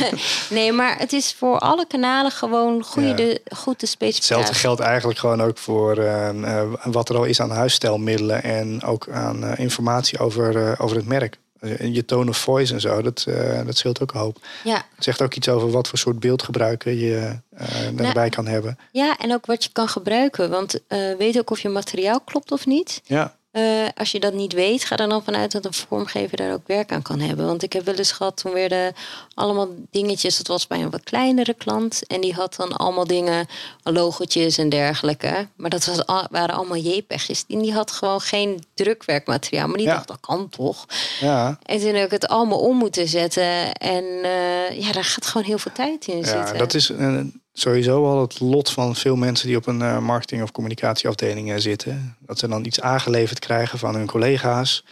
Nee, 0.50 0.72
maar 0.72 0.98
het 0.98 1.12
is 1.12 1.34
voor 1.38 1.58
alle 1.58 1.86
kanalen 2.00 2.30
gewoon 2.30 2.82
goede, 2.82 3.08
Ja. 3.08 3.14
de, 3.14 3.40
goed 3.54 3.80
de 3.80 3.86
specificatie. 3.86 4.36
Hetzelfde 4.36 4.54
geldt 4.66 4.80
eigenlijk 4.80 5.18
gewoon 5.18 5.42
ook 5.42 5.58
voor 5.58 5.96
eh, 5.98 6.28
eh, 6.28 6.68
wat 6.84 7.08
er 7.08 7.16
al 7.16 7.24
is 7.24 7.40
aan 7.40 7.50
huisstijlmiddelen 7.50 8.42
en 8.42 8.82
ook 8.82 9.08
aan 9.08 9.44
eh, 9.44 9.58
informatie 9.58 10.18
over, 10.18 10.56
eh, 10.56 10.72
over 10.78 10.96
het 10.96 11.06
merk. 11.06 11.38
Je 11.80 12.04
tone 12.04 12.30
of 12.30 12.36
voice 12.36 12.74
en 12.74 12.80
zo, 12.80 13.02
dat, 13.02 13.26
dat 13.66 13.76
scheelt 13.76 14.02
ook 14.02 14.12
een 14.12 14.20
hoop. 14.20 14.38
Ja. 14.64 14.74
Het 14.94 15.04
zegt 15.04 15.22
ook 15.22 15.34
iets 15.34 15.48
over 15.48 15.70
wat 15.70 15.88
voor 15.88 15.98
soort 15.98 16.20
beeldgebruiken 16.20 16.98
je 16.98 17.32
uh, 17.58 17.66
daarbij 17.94 18.28
kan 18.28 18.46
hebben. 18.46 18.78
Ja, 18.92 19.16
en 19.18 19.32
ook 19.32 19.46
wat 19.46 19.64
je 19.64 19.70
kan 19.72 19.88
gebruiken. 19.88 20.50
Want 20.50 20.80
weet 21.18 21.38
ook 21.38 21.50
of 21.50 21.60
je 21.60 21.68
materiaal 21.68 22.20
klopt 22.20 22.52
of 22.52 22.66
niet. 22.66 23.00
Ja. 23.04 23.36
Uh, 23.56 23.86
als 23.96 24.10
je 24.10 24.20
dat 24.20 24.32
niet 24.32 24.52
weet, 24.52 24.84
ga 24.84 24.96
er 24.96 25.08
dan 25.08 25.24
vanuit 25.24 25.52
dat 25.52 25.64
een 25.64 25.72
vormgever 25.74 26.36
daar 26.36 26.52
ook 26.52 26.66
werk 26.66 26.92
aan 26.92 27.02
kan 27.02 27.20
hebben. 27.20 27.46
Want 27.46 27.62
ik 27.62 27.72
heb 27.72 27.84
wel 27.84 27.94
eens 27.94 28.12
gehad, 28.12 28.36
toen 28.36 28.52
werden 28.52 28.94
allemaal 29.34 29.68
dingetjes, 29.90 30.36
dat 30.36 30.46
was 30.46 30.66
bij 30.66 30.82
een 30.82 30.90
wat 30.90 31.02
kleinere 31.02 31.54
klant. 31.54 32.06
En 32.06 32.20
die 32.20 32.34
had 32.34 32.56
dan 32.56 32.72
allemaal 32.72 33.06
dingen, 33.06 33.46
logotjes 33.82 34.58
en 34.58 34.68
dergelijke. 34.68 35.48
Maar 35.56 35.70
dat 35.70 35.84
was, 35.84 36.26
waren 36.30 36.54
allemaal 36.54 36.76
JPEG'jes. 36.76 37.44
En 37.48 37.58
die 37.62 37.72
had 37.72 37.90
gewoon 37.90 38.20
geen 38.20 38.64
drukwerkmateriaal. 38.74 39.66
Maar 39.66 39.76
die 39.76 39.86
Ja. 39.86 39.94
dacht, 39.94 40.08
dat 40.08 40.20
kan 40.20 40.48
toch? 40.48 40.86
Ja, 41.20 41.58
En 41.62 41.78
toen 41.80 41.94
heb 41.94 42.04
ik 42.04 42.10
het 42.10 42.28
allemaal 42.28 42.58
om 42.60 42.76
moeten 42.76 43.08
zetten. 43.08 43.72
En 43.72 44.04
eh, 44.22 44.80
ja, 44.80 44.92
daar 44.92 45.04
gaat 45.04 45.26
gewoon 45.26 45.46
heel 45.46 45.58
veel 45.58 45.72
tijd 45.72 46.06
in 46.06 46.18
ja 46.18 46.24
zitten. 46.26 46.58
dat 46.58 46.74
is 46.74 46.90
eh, 46.90 47.20
sowieso 47.58 48.06
al 48.06 48.20
het 48.20 48.40
lot 48.40 48.70
van 48.70 48.96
veel 48.96 49.16
mensen 49.16 49.46
die 49.46 49.56
op 49.56 49.66
een 49.66 49.82
eh, 49.82 49.98
marketing- 49.98 50.42
of 50.42 50.52
communicatieafdeling 50.52 51.52
eh, 51.52 51.58
zitten. 51.58 52.16
Dat 52.20 52.38
ze 52.38 52.48
dan 52.48 52.64
iets 52.64 52.80
aangeleverd 52.80 53.38
krijgen 53.38 53.78
van 53.78 53.94
hun 53.94 54.06
collega's. 54.06 54.84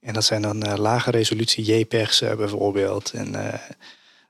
En 0.00 0.14
dat 0.14 0.24
zijn 0.24 0.42
dan 0.42 0.62
eh, 0.62 0.78
lage 0.78 1.10
resolutie 1.10 1.64
JPEG's 1.64 2.20
bijvoorbeeld. 2.20 3.12
En 3.12 3.34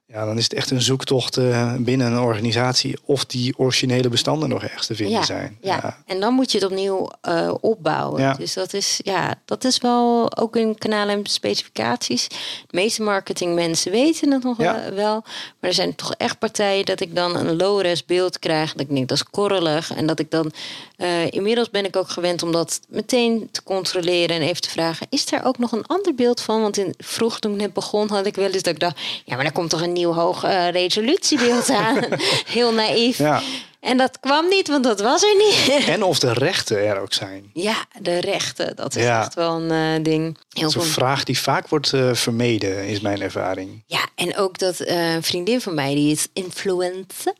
ja, 0.08 0.24
dan 0.24 0.36
is 0.38 0.42
het 0.44 0.52
echt 0.54 0.70
een 0.70 0.82
zoektocht 0.82 1.36
eh, 1.36 1.74
binnen 1.78 2.12
een 2.12 2.18
organisatie 2.18 2.98
of 3.04 3.24
die 3.24 3.58
originele 3.58 4.08
bestanden 4.08 4.48
nog 4.48 4.62
ergens 4.62 4.86
te 4.86 4.94
vinden 4.94 5.18
ja, 5.18 5.24
zijn. 5.24 5.58
Ja. 5.60 6.02
en 6.06 6.20
dan 6.20 6.34
moet 6.34 6.52
je 6.52 6.58
het 6.58 6.66
opnieuw 6.66 7.10
eh, 7.20 7.54
opbouwen. 7.60 8.20
Ja. 8.20 8.34
Dus 8.34 8.54
dat 8.54 8.72
is, 8.72 9.00
ja, 9.02 9.34
dat 9.44 9.64
is 9.64 9.78
wel 9.78 10.36
ook 10.36 10.56
in 10.56 10.78
kanalen 10.78 11.14
en 11.16 11.26
specificaties. 11.26 12.28
De 12.28 12.36
meeste 12.70 13.02
marketingmensen 13.02 13.90
weten 13.92 14.30
het 14.30 14.42
nog 14.42 14.58
Ja. 14.58 14.92
wel-. 14.92 15.22
Maar 15.60 15.70
er 15.70 15.74
zijn 15.74 15.94
toch 15.94 16.14
echt 16.14 16.38
partijen 16.38 16.84
dat 16.84 17.00
ik 17.00 17.14
dan 17.14 17.36
een 17.36 17.56
low-res 17.56 18.04
beeld 18.04 18.38
krijg. 18.38 18.72
Dat 18.72 18.80
ik 18.80 18.94
denk, 18.94 19.08
dat 19.08 19.16
is 19.16 19.24
korrelig. 19.24 19.94
En 19.94 20.06
dat 20.06 20.18
ik 20.18 20.30
dan, 20.30 20.52
eh, 20.96 21.30
inmiddels 21.30 21.70
ben 21.70 21.84
ik 21.84 21.96
ook 21.96 22.08
gewend 22.08 22.42
om 22.42 22.52
dat 22.52 22.80
meteen 22.88 23.48
te 23.50 23.62
controleren 23.62 24.36
en 24.36 24.42
even 24.42 24.60
te 24.62 24.70
vragen. 24.70 25.06
Is 25.10 25.32
er 25.32 25.44
ook 25.44 25.58
nog 25.58 25.72
een 25.72 25.86
ander 25.86 26.14
beeld 26.14 26.40
van? 26.40 26.60
Want 26.60 26.76
in, 26.76 26.94
vroeg 26.98 27.38
toen 27.38 27.52
ik 27.52 27.58
net 27.58 27.72
begon 27.72 28.08
had 28.08 28.26
ik 28.26 28.34
wel 28.34 28.50
eens 28.50 28.62
dat 28.62 28.74
ik 28.74 28.80
dacht, 28.80 28.98
ja, 29.24 29.34
maar 29.34 29.44
daar 29.44 29.52
komt 29.52 29.70
toch 29.70 29.82
een 29.82 29.94
nieuw 29.96 30.12
hoog 30.12 30.44
eh, 30.44 30.70
resolutiebeeld 30.70 31.70
aan. 31.70 31.98
Heel 32.56 32.72
naïef. 32.72 33.18
Ja. 33.18 33.40
En 33.86 33.96
dat 33.96 34.20
kwam 34.20 34.48
niet, 34.48 34.68
want 34.68 34.84
dat 34.84 35.00
was 35.00 35.22
er 35.22 35.36
niet. 35.36 35.84
En 35.94 36.02
of 36.02 36.18
de 36.18 36.32
rechten 36.32 36.86
er 36.86 37.00
ook 37.00 37.12
zijn. 37.12 37.50
Ja, 37.52 37.84
de 38.00 38.20
rechten, 38.20 38.76
dat 38.76 38.96
is 38.96 39.02
Ja. 39.02 39.20
echt 39.20 39.34
wel 39.34 39.60
een 39.60 39.70
eh, 39.96 40.02
ding. 40.04 40.38
Heel 40.50 40.62
Dat 40.62 40.76
is 40.82 40.86
een 40.88 40.92
vraag 40.92 41.24
die 41.24 41.38
vaak 41.38 41.68
wordt 41.68 41.92
eh, 41.92 42.14
vermeden, 42.14 42.86
is 42.86 43.00
mijn 43.00 43.20
ervaring. 43.22 43.82
Ja, 43.86 44.06
en 44.14 44.36
ook 44.36 44.58
dat 44.58 44.80
eh, 44.80 45.14
een 45.14 45.22
vriendin 45.22 45.60
van 45.60 45.74
mij, 45.74 45.94
die 45.94 46.12
is 46.12 46.26
influencer. 46.32 47.34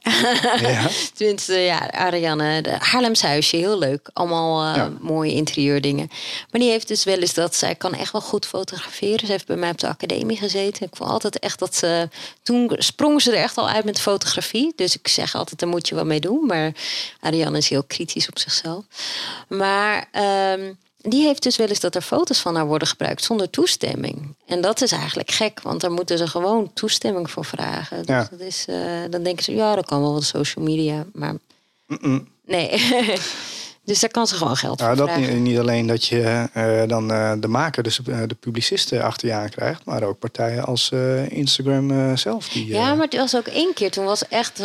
Ja. 0.61 0.89
Tenminste, 1.17 1.55
ja, 1.55 1.91
Ariane, 1.91 2.63
de 2.63 2.75
Haarlems 2.79 3.23
huisje, 3.23 3.57
heel 3.57 3.79
leuk. 3.79 4.11
Allemaal 4.13 4.75
Ja. 4.77 4.91
mooie 5.01 5.33
interieurdingen. 5.33 6.09
Maar 6.51 6.61
die 6.61 6.71
heeft 6.71 6.89
dus 6.89 7.05
wel 7.05 7.19
eens 7.19 7.35
dat 7.35 7.55
zij 7.55 7.75
kan 7.75 7.95
echt 7.95 8.13
wel 8.13 8.21
goed 8.21 8.47
fotograferen. 8.47 9.27
Ze 9.27 9.33
heeft 9.33 9.47
bij 9.47 9.57
mij 9.57 9.71
op 9.71 9.79
de 9.79 9.89
academie 9.89 10.37
gezeten. 10.37 10.87
Ik 10.87 10.97
vond 10.97 11.11
altijd 11.11 11.39
echt 11.39 11.59
dat 11.59 11.75
ze... 11.77 12.09
Toen 12.43 12.71
sprong 12.79 13.23
ze 13.23 13.31
er 13.31 13.43
echt 13.43 13.57
al 13.59 13.69
uit 13.69 13.85
met 13.85 14.01
fotografie. 14.01 14.73
Dus 14.77 14.95
ik 14.99 15.09
zeg 15.09 15.35
altijd, 15.35 15.59
daar 15.61 15.69
moet 15.69 15.89
je 15.89 15.95
wat 15.95 16.05
mee 16.05 16.21
doen. 16.21 16.35
Maar 16.41 16.73
Ariane 17.21 17.59
is 17.59 17.69
heel 17.69 17.83
kritisch 17.85 18.29
op 18.29 18.39
zichzelf. 18.39 18.85
Maar... 19.49 20.09
ehm, 20.13 20.73
die 21.09 21.25
heeft 21.25 21.43
dus 21.43 21.57
wel 21.57 21.67
eens 21.69 21.81
dat 21.81 21.95
er 21.95 22.03
foto's 22.03 22.39
van 22.41 22.55
haar 22.57 22.67
worden 22.67 22.89
gebruikt 22.89 23.25
zonder 23.25 23.51
toestemming. 23.51 24.35
En 24.47 24.61
dat 24.61 24.81
is 24.83 24.93
eigenlijk 24.93 25.31
gek, 25.31 25.61
want 25.63 25.81
daar 25.81 25.91
moeten 25.93 26.19
ze 26.19 26.27
gewoon 26.27 26.73
toestemming 26.73 27.31
voor 27.31 27.45
vragen. 27.45 27.97
Dus 27.97 28.07
Ja. 28.07 28.29
dat 28.31 28.41
is, 28.41 28.65
eh, 28.69 28.77
dan 29.11 29.23
denken 29.23 29.45
ze, 29.45 29.55
ja, 29.55 29.75
dat 29.75 29.87
kan 29.87 30.01
wel 30.01 30.13
wat 30.13 30.25
social 30.25 30.65
media. 30.65 31.07
Maar. 31.13 31.35
Nee. 32.45 32.69
dus 33.87 34.01
daar 34.01 34.11
kan 34.11 34.27
ze 34.27 34.35
gewoon 34.35 34.57
geld 34.57 34.79
Nou, 34.79 34.97
voor 34.97 35.07
dat 35.07 35.15
vragen. 35.15 35.35
niet, 35.35 35.43
niet 35.43 35.59
alleen 35.59 35.87
dat 35.87 36.05
je 36.05 36.49
eh, 36.53 36.83
dan 36.87 37.13
eh, 37.13 37.33
de 37.41 37.49
maker, 37.49 37.83
dus 37.83 38.01
eh, 38.07 38.19
de 38.27 38.35
publicisten 38.35 39.03
achter 39.03 39.29
je 39.29 39.35
aan 39.35 39.49
krijgt, 39.49 39.85
maar 39.85 40.03
ook 40.03 40.19
partijen 40.19 40.65
als 40.65 40.91
Instagram 41.29 42.17
zelf. 42.17 42.49
Die, 42.49 42.67
Ja, 42.67 42.95
maar 42.95 43.05
het 43.05 43.17
was 43.17 43.37
ook 43.37 43.47
één 43.47 43.75
keer. 43.75 43.91
Toen 43.91 44.05
was 44.05 44.29
echt... 44.29 44.63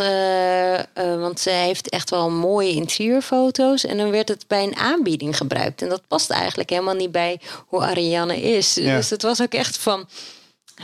want 0.94 1.40
zij 1.40 1.66
heeft 1.66 1.90
echt 1.90 2.10
wel 2.10 2.30
mooie 2.30 2.72
interieurfoto's. 2.72 3.86
En 3.86 3.98
dan 3.98 4.12
werd 4.12 4.28
het 4.28 4.46
bij 4.48 4.64
een 4.64 4.76
aanbieding 4.76 5.38
gebruikt. 5.38 5.82
En 5.82 5.90
dat 5.90 6.02
past 6.08 6.30
eigenlijk 6.30 6.70
helemaal 6.70 6.96
niet 6.96 7.12
bij 7.12 7.40
hoe 7.68 7.82
Ariane 7.82 8.42
is. 8.42 8.74
Ja. 8.74 8.96
Dus 8.96 9.10
het 9.10 9.22
was 9.22 9.42
ook 9.42 9.54
echt 9.54 9.78
van... 9.78 10.08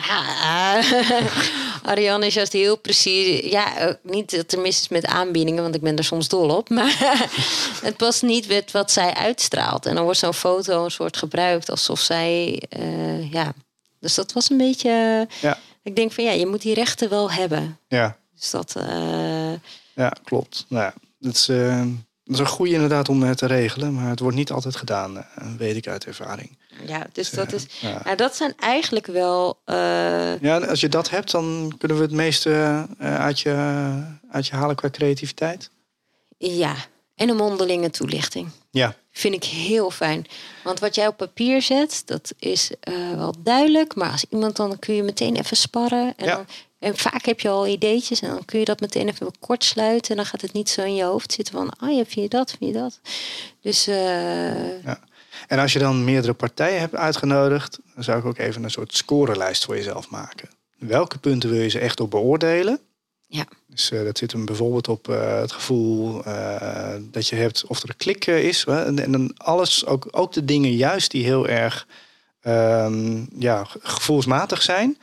Ja, 0.08 0.82
Ariane 1.92 2.26
is 2.26 2.34
juist 2.34 2.54
heel 2.54 2.78
precies. 2.78 3.50
Ja, 3.52 3.98
niet 4.04 4.32
dat 4.36 4.52
er 4.52 4.60
mis 4.60 4.80
is 4.82 4.88
met 4.88 5.06
aanbiedingen, 5.06 5.64
want 5.64 5.76
ik 5.76 5.82
ben 5.82 5.98
er 5.98 6.04
soms 6.04 6.28
dol 6.28 6.50
op. 6.56 6.70
Maar 6.70 6.96
het 7.88 7.98
past 7.98 8.22
niet 8.24 8.48
met 8.48 8.72
wat 8.72 8.92
zij 8.92 9.14
uitstraalt. 9.14 9.86
En 9.86 9.96
dan 9.96 10.04
wordt 10.04 10.20
zo'n 10.20 10.34
foto 10.34 10.84
een 10.84 10.92
soort 10.92 11.18
gebruikt 11.18 11.70
alsof 11.70 12.00
zij. 12.00 12.62
eh, 12.70 13.32
ja. 13.32 13.54
Dus 14.00 14.16
dat 14.16 14.34
was 14.34 14.50
een 14.50 14.58
beetje. 14.58 15.28
Ja. 15.42 15.58
Ik 15.84 15.96
denk 15.96 16.12
van 16.12 16.24
ja, 16.24 16.32
je 16.32 16.46
moet 16.48 16.62
die 16.62 16.74
rechten 16.74 17.10
wel 17.10 17.32
hebben. 17.32 17.80
ja, 17.88 18.18
Dus 18.36 18.50
dat. 18.52 18.76
eh, 18.76 19.52
ja, 19.96 20.14
klopt. 20.24 20.66
Nou, 20.70 20.84
ja, 20.84 20.94
dat, 21.20 21.34
is, 21.36 21.50
eh, 21.50 21.78
dat 22.24 22.34
is 22.36 22.40
een 22.40 22.48
goede 22.48 22.72
inderdaad 22.74 23.10
om 23.10 23.24
eh, 23.24 23.32
te 23.32 23.46
regelen, 23.46 23.94
maar 23.94 24.10
het 24.10 24.20
wordt 24.20 24.38
niet 24.38 24.52
altijd 24.52 24.76
gedaan, 24.76 25.18
eh, 25.18 25.24
weet 25.58 25.76
ik 25.76 25.88
uit 25.88 26.06
ervaring. 26.06 26.57
Ja, 26.86 27.08
dus 27.12 27.30
dat 27.30 27.54
is. 27.54 27.66
Ja. 27.80 28.02
Nou, 28.04 28.16
dat 28.16 28.36
zijn 28.36 28.54
eigenlijk 28.60 29.06
wel. 29.06 29.60
eh, 29.66 30.40
Ja, 30.42 30.58
als 30.58 30.80
je 30.82 30.90
dat 30.90 31.10
hebt, 31.10 31.32
dan 31.32 31.74
kunnen 31.78 31.98
we 31.98 32.04
het 32.04 32.12
meeste 32.12 32.86
eh, 33.00 33.16
uit, 33.20 33.40
je, 33.40 33.54
uit 34.32 34.48
je 34.48 34.56
halen 34.56 34.76
qua 34.76 34.90
creativiteit. 34.90 35.70
ja, 36.38 36.76
en 37.16 37.30
een 37.30 37.36
mondelinge 37.36 37.90
toelichting. 37.90 38.50
Ja, 38.72 38.96
Vind 39.12 39.34
ik 39.34 39.44
heel 39.44 39.92
fijn. 39.92 40.26
Want 40.64 40.80
wat 40.80 40.96
jij 40.96 41.08
op 41.08 41.18
papier 41.18 41.62
zet, 41.62 42.02
dat 42.06 42.34
is 42.40 42.72
eh, 42.80 42.94
wel 43.16 43.34
duidelijk. 43.40 43.96
Maar 43.96 44.12
als 44.12 44.26
iemand 44.30 44.56
dan 44.56 44.80
kun 44.80 44.94
je 44.96 45.04
meteen 45.04 45.36
even 45.36 45.58
sparren. 45.58 46.14
En, 46.18 46.26
Ja. 46.26 46.36
dan, 46.36 46.46
en 46.80 46.98
vaak 46.98 47.26
heb 47.26 47.40
je 47.40 47.50
al 47.50 47.68
ideetjes. 47.68 48.22
En 48.22 48.30
dan 48.30 48.46
kun 48.46 48.60
je 48.60 48.66
dat 48.66 48.80
meteen 48.80 49.08
even 49.10 49.32
kort 49.40 49.64
sluiten. 49.64 50.10
En 50.12 50.16
dan 50.16 50.26
gaat 50.26 50.42
het 50.42 50.54
niet 50.54 50.70
zo 50.70 50.84
in 50.84 50.96
je 50.96 51.04
hoofd 51.04 51.32
zitten 51.34 51.54
van... 51.54 51.70
Ah 51.80 51.90
ja, 51.90 51.96
vind 52.06 52.12
je 52.14 52.28
dat, 52.28 52.50
vind 52.60 52.74
je 52.74 52.80
dat? 52.80 53.00
Dus 53.62 53.88
eh, 53.88 54.84
ja. 54.84 55.00
En 55.48 55.60
als 55.60 55.74
je 55.74 55.80
dan 55.80 56.04
meerdere 56.04 56.34
partijen 56.34 56.80
hebt 56.80 56.96
uitgenodigd, 56.96 57.80
dan 57.96 58.04
zou 58.04 58.20
ik 58.20 58.26
ook 58.26 58.38
even 58.38 58.64
een 58.64 58.72
soort 58.72 58.96
scorelijst 58.96 59.66
voor 59.66 59.76
jezelf 59.76 60.10
maken. 60.10 60.50
Welke 60.78 61.18
punten 61.18 61.50
wil 61.50 61.62
je 61.62 61.70
ze 61.70 61.80
echt 61.80 62.00
op 62.00 62.12
beoordelen? 62.12 62.80
ja. 63.28 63.46
Dus 63.68 63.92
eh, 63.92 64.04
dat 64.04 64.18
zit 64.18 64.32
hem 64.32 64.46
bijvoorbeeld 64.46 64.88
op 64.88 65.10
eh, 65.10 65.40
het 65.40 65.52
gevoel 65.52 66.24
eh, 66.24 66.96
dat 67.02 67.28
je 67.28 67.36
hebt 67.36 67.66
of 67.66 67.84
er 67.84 67.90
een 67.90 67.98
klik 67.98 68.26
is. 68.26 68.66
Hè? 68.66 68.84
En, 68.84 69.00
en 69.00 69.12
dan 69.12 69.32
alles, 69.38 69.86
ook, 69.86 70.08
ook 70.12 70.34
de 70.34 70.46
dingen 70.46 70.72
juist 70.76 71.12
die 71.12 71.24
heel 71.24 71.48
erg 71.48 71.88
ehm, 72.42 73.26
ja, 73.40 73.64
ge- 73.64 73.80
gevoelsmatig 73.82 74.62
zijn. 74.62 74.98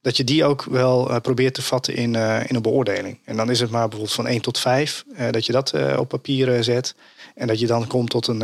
Dat 0.00 0.16
je 0.16 0.24
die 0.24 0.44
ook 0.44 0.64
wel 0.64 1.20
probeert 1.20 1.54
te 1.54 1.62
vatten 1.62 1.94
in, 1.94 2.14
in 2.14 2.54
een 2.54 2.62
beoordeling. 2.62 3.18
En 3.24 3.36
dan 3.36 3.50
is 3.50 3.60
het 3.60 3.70
maar 3.70 3.82
bijvoorbeeld 3.88 4.16
van 4.16 4.26
1 4.26 4.40
tot 4.40 4.58
5 4.58 5.04
eh, 5.14 5.30
dat 5.30 5.46
je 5.46 5.52
dat 5.52 5.72
op 5.96 6.08
papier 6.08 6.64
zet. 6.64 6.94
En 7.34 7.46
dat 7.46 7.58
je 7.60 7.66
dan 7.66 7.86
komt 7.86 8.10
tot 8.10 8.26
een, 8.26 8.42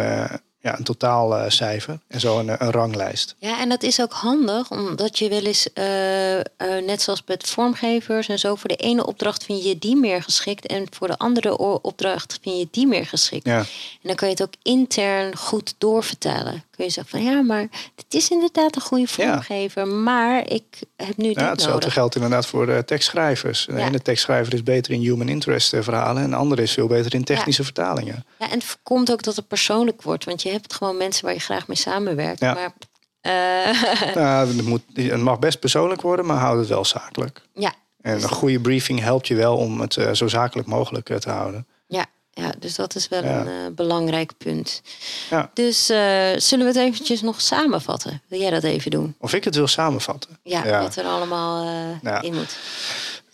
ja, 0.61 0.79
een 0.79 0.85
totaalcijfer. 0.85 1.99
en 2.09 2.21
zo 2.21 2.39
een, 2.39 2.49
eh, 2.49 2.55
een 2.59 2.71
ranglijst. 2.71 3.35
Ja, 3.39 3.61
en 3.61 3.69
dat 3.69 3.83
is 3.83 4.01
ook 4.01 4.13
handig, 4.13 4.71
omdat 4.71 5.19
je 5.19 5.29
wel 5.29 5.45
eens, 5.45 5.73
eh, 5.73 6.39
eh, 6.39 6.45
net 6.85 7.03
zoals 7.03 7.23
met 7.27 7.49
vormgevers 7.49 8.29
en 8.29 8.39
zo, 8.39 8.55
voor 8.55 8.69
de 8.69 8.77
ene 8.77 9.07
opdracht 9.07 9.45
vind 9.45 9.65
je 9.65 9.79
die 9.79 9.97
meer 9.97 10.23
geschikt 10.23 10.67
en 10.67 10.87
voor 10.91 11.07
de 11.07 11.19
andere 11.19 11.59
opdracht 11.83 12.39
vind 12.43 12.59
je 12.59 12.69
die 12.71 12.87
meer 12.87 13.07
geschikt. 13.07 13.47
Ja, 13.47 13.59
En 13.59 13.67
dan 14.03 14.15
kan 14.15 14.29
je 14.29 14.35
het 14.35 14.43
ook 14.43 14.55
intern 14.63 15.37
goed 15.37 15.75
doorvertellen. 15.79 16.65
Kun 16.79 16.87
je 16.87 16.93
zeggen 16.93 17.19
van 17.19 17.33
ja, 17.33 17.43
maar 17.43 17.69
dit 17.95 18.15
is 18.15 18.31
inderdaad 18.31 18.77
een 18.77 18.83
goede 18.83 19.07
vormgever, 19.07 19.87
maar 19.87 20.51
ik 20.51 20.65
heb 20.97 21.17
nu 21.17 21.29
ja 21.29 21.33
dit 21.35 21.49
hetzelfde 21.49 21.73
nodig. 21.73 21.93
geldt 21.93 22.15
inderdaad 22.15 22.47
voor 22.47 22.67
de 22.67 22.83
tekstschrijvers. 22.87 23.67
De 23.67 23.73
Ja. 23.73 23.87
ene 23.87 24.03
tekstschrijver 24.03 24.55
is 24.55 24.63
beter 24.63 24.93
in 24.93 25.01
human 25.01 25.29
interest 25.29 25.73
eh, 25.73 25.83
verhalen. 25.83 26.23
En 26.23 26.31
de 26.31 26.37
andere 26.37 26.63
is 26.63 26.73
veel 26.73 26.87
beter 26.87 27.15
in 27.15 27.25
technische 27.25 27.65
vertalingen. 27.65 28.25
Ja, 28.39 28.47
en 28.47 28.55
het 28.55 28.65
voorkomt 28.65 29.13
ook 29.13 29.23
dat 29.23 29.37
het 29.37 29.49
persoonlijk 29.49 30.03
wordt, 30.03 30.25
want 30.25 30.43
je 30.43 30.51
hebt 30.51 30.75
gewoon 30.75 30.97
mensen 30.97 31.25
waar 31.25 31.35
je 31.35 31.41
graag 31.41 31.67
mee 31.69 31.77
samenwerkt. 31.77 32.41
Ja. 32.41 32.55
Maar 32.55 32.73
eh, 33.21 34.15
Nou, 34.15 34.47
het, 34.57 34.67
moet, 34.67 34.83
het 34.95 35.21
mag 35.21 35.39
best 35.39 35.59
persoonlijk 35.61 36.01
worden, 36.03 36.27
maar 36.27 36.37
houd 36.39 36.59
het 36.59 36.69
wel 36.69 36.85
zakelijk. 36.85 37.43
ja, 37.55 37.73
En 38.01 38.13
een 38.23 38.29
goede 38.29 38.61
briefing 38.61 39.01
helpt 39.01 39.27
je 39.29 39.35
wel 39.35 39.57
om 39.57 39.81
het 39.81 39.97
eh, 39.97 40.13
zo 40.13 40.29
zakelijk 40.29 40.69
mogelijk 40.69 41.11
eh, 41.11 41.17
te 41.17 41.31
houden. 41.31 41.67
ja, 41.87 42.07
ja, 42.39 42.53
dus 42.59 42.75
dat 42.75 42.95
is 42.95 43.09
wel 43.09 43.25
Ja. 43.25 43.41
een 43.41 43.47
eh, 43.47 43.53
belangrijk 43.75 44.33
punt. 44.39 44.83
Ja. 45.31 45.51
Dus 45.55 45.89
eh, 45.89 45.99
zullen 46.37 46.67
we 46.67 46.79
het 46.79 46.89
eventjes 46.89 47.21
nog 47.23 47.41
samenvatten? 47.41 48.23
Wil 48.29 48.41
jij 48.41 48.51
dat 48.51 48.63
even 48.63 48.91
doen? 48.91 49.15
Of 49.19 49.33
ik 49.35 49.45
het 49.45 49.55
wil 49.55 49.67
samenvatten. 49.67 50.39
Ja, 50.43 50.65
Ja. 50.67 50.81
wat 50.81 50.97
er 50.97 51.05
allemaal 51.05 51.67
eh, 52.03 52.19
in 52.23 52.35
moet. 52.35 52.57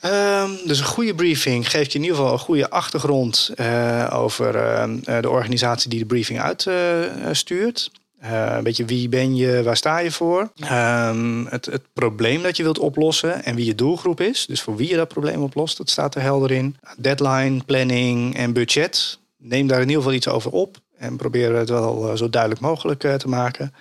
Ehm, 0.01 0.51
dus 0.64 0.79
een 0.79 0.85
goede 0.85 1.14
briefing 1.14 1.71
geeft 1.71 1.93
je 1.93 1.99
in 1.99 2.05
ieder 2.05 2.19
geval 2.19 2.33
een 2.33 2.38
goede 2.38 2.71
achtergrond 2.71 3.51
over 4.12 4.53
de 5.23 5.29
organisatie 5.31 5.90
die 5.90 5.99
de 5.99 6.07
briefing 6.07 6.40
uitstuurt. 6.40 7.90
Eh, 8.24 8.54
een 8.56 8.62
beetje 8.62 8.84
wie 8.84 9.08
ben 9.08 9.37
je, 9.37 9.62
waar 9.62 9.76
sta 9.76 9.98
je 9.98 10.10
voor? 10.10 10.50
Ehm, 10.56 11.44
het, 11.44 11.66
het 11.66 11.82
probleem 11.92 12.42
dat 12.42 12.56
je 12.56 12.62
wilt 12.62 12.78
oplossen 12.78 13.44
en 13.44 13.54
wie 13.54 13.64
je 13.64 13.74
doelgroep 13.74 14.20
is. 14.20 14.46
Dus 14.46 14.62
voor 14.62 14.76
wie 14.76 14.88
je 14.88 14.96
dat 14.96 15.08
probleem 15.08 15.42
oplost, 15.42 15.76
dat 15.76 15.90
staat 15.90 16.14
er 16.14 16.22
helder 16.22 16.50
in. 16.50 16.76
Deadline, 16.96 17.64
planning 17.64 18.37
en 18.37 18.52
budget. 18.52 19.18
Neem 19.37 19.66
daar 19.66 19.80
in 19.80 19.88
ieder 19.88 20.02
geval 20.02 20.16
iets 20.16 20.28
over 20.28 20.50
op. 20.50 20.76
En 20.96 21.16
probeer 21.16 21.54
het 21.54 21.68
wel 21.68 22.10
eh, 22.10 22.16
zo 22.16 22.30
duidelijk 22.30 22.60
mogelijk 22.60 23.04
eh, 23.04 23.14
te 23.14 23.28
maken. 23.28 23.74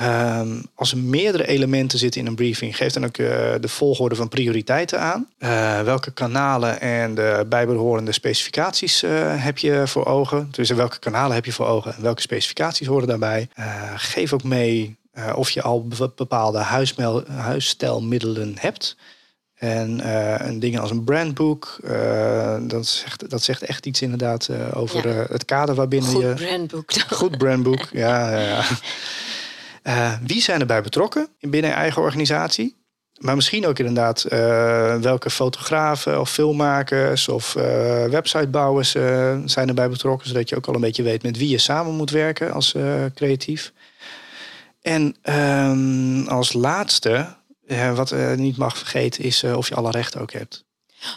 Ehm, 0.00 0.62
als 0.74 0.92
er 0.92 0.98
meerdere 0.98 1.46
elementen 1.46 1.98
zitten 1.98 2.20
in 2.20 2.26
een 2.26 2.34
briefing, 2.34 2.76
geef 2.76 2.92
dan 2.92 3.04
ook 3.04 3.18
uh, 3.18 3.28
de 3.60 3.68
volgorde 3.68 4.14
van 4.14 4.28
prioriteiten 4.28 5.00
aan. 5.00 5.28
Uh, 5.38 5.80
welke 5.80 6.10
kanalen 6.10 6.80
en 6.80 7.14
de 7.14 7.46
bijbehorende 7.48 8.12
specificaties 8.12 9.02
uh, 9.02 9.10
heb 9.44 9.58
je 9.58 9.82
voor 9.86 10.06
ogen? 10.06 10.48
Dus 10.50 10.70
welke 10.70 10.98
kanalen 10.98 11.34
heb 11.34 11.44
je 11.44 11.52
voor 11.52 11.66
ogen 11.66 11.94
en 11.94 12.02
welke 12.02 12.20
specificaties 12.20 12.86
horen 12.86 13.08
daarbij? 13.08 13.48
geef 13.96 14.32
ook 14.32 14.42
mee 14.42 14.96
of 15.34 15.50
je 15.50 15.62
al 15.62 15.88
bepaalde 16.16 16.58
huisstijlmiddelen 17.28 18.54
hebt. 18.58 18.96
En 19.54 20.10
een 20.48 20.60
ding 20.60 20.78
als 20.78 20.90
een 20.90 21.04
brandboek, 21.04 21.80
dat, 22.60 22.86
zegt, 22.86 23.30
dat 23.30 23.42
zegt 23.42 23.62
echt 23.62 23.86
iets 23.86 24.02
inderdaad 24.02 24.48
over 24.74 25.08
ja. 25.08 25.26
het 25.28 25.44
kader 25.44 25.74
waarbinnen 25.74 26.10
Goed 26.10 26.22
je... 26.22 26.34
brandboek. 26.34 26.92
Goed 27.08 27.38
brandboek, 27.38 27.88
ja. 27.92 28.40
ja. 28.40 28.64
Uh, 29.82 30.12
wie 30.26 30.42
zijn 30.42 30.60
erbij 30.60 30.82
betrokken 30.82 31.28
binnen 31.40 31.70
je 31.70 31.76
eigen 31.76 32.02
organisatie? 32.02 32.78
Maar 33.18 33.34
misschien 33.34 33.66
ook 33.66 33.78
inderdaad 33.78 34.24
uh, 34.24 34.96
welke 34.96 35.30
fotografen 35.30 36.20
of 36.20 36.30
filmmakers 36.30 37.28
of 37.28 37.54
uh, 37.54 37.62
websitebouwers 38.04 38.90
zijn 39.44 39.68
erbij 39.68 39.88
betrokken. 39.88 40.28
Zodat 40.28 40.48
je 40.48 40.56
ook 40.56 40.66
al 40.66 40.74
een 40.74 40.80
beetje 40.80 41.02
weet 41.02 41.22
met 41.22 41.36
wie 41.36 41.48
je 41.48 41.58
samen 41.58 41.94
moet 41.94 42.10
werken 42.10 42.52
als 42.52 42.74
creatief. 43.14 43.72
En 44.82 45.16
um, 45.22 46.28
als 46.28 46.52
laatste, 46.52 47.36
wat 47.94 48.14
niet 48.36 48.56
mag 48.56 48.78
vergeten, 48.78 49.24
is 49.24 49.44
of 49.44 49.68
je 49.68 49.74
alle 49.74 49.90
rechten 49.90 50.20
ook 50.20 50.32
hebt. 50.32 50.64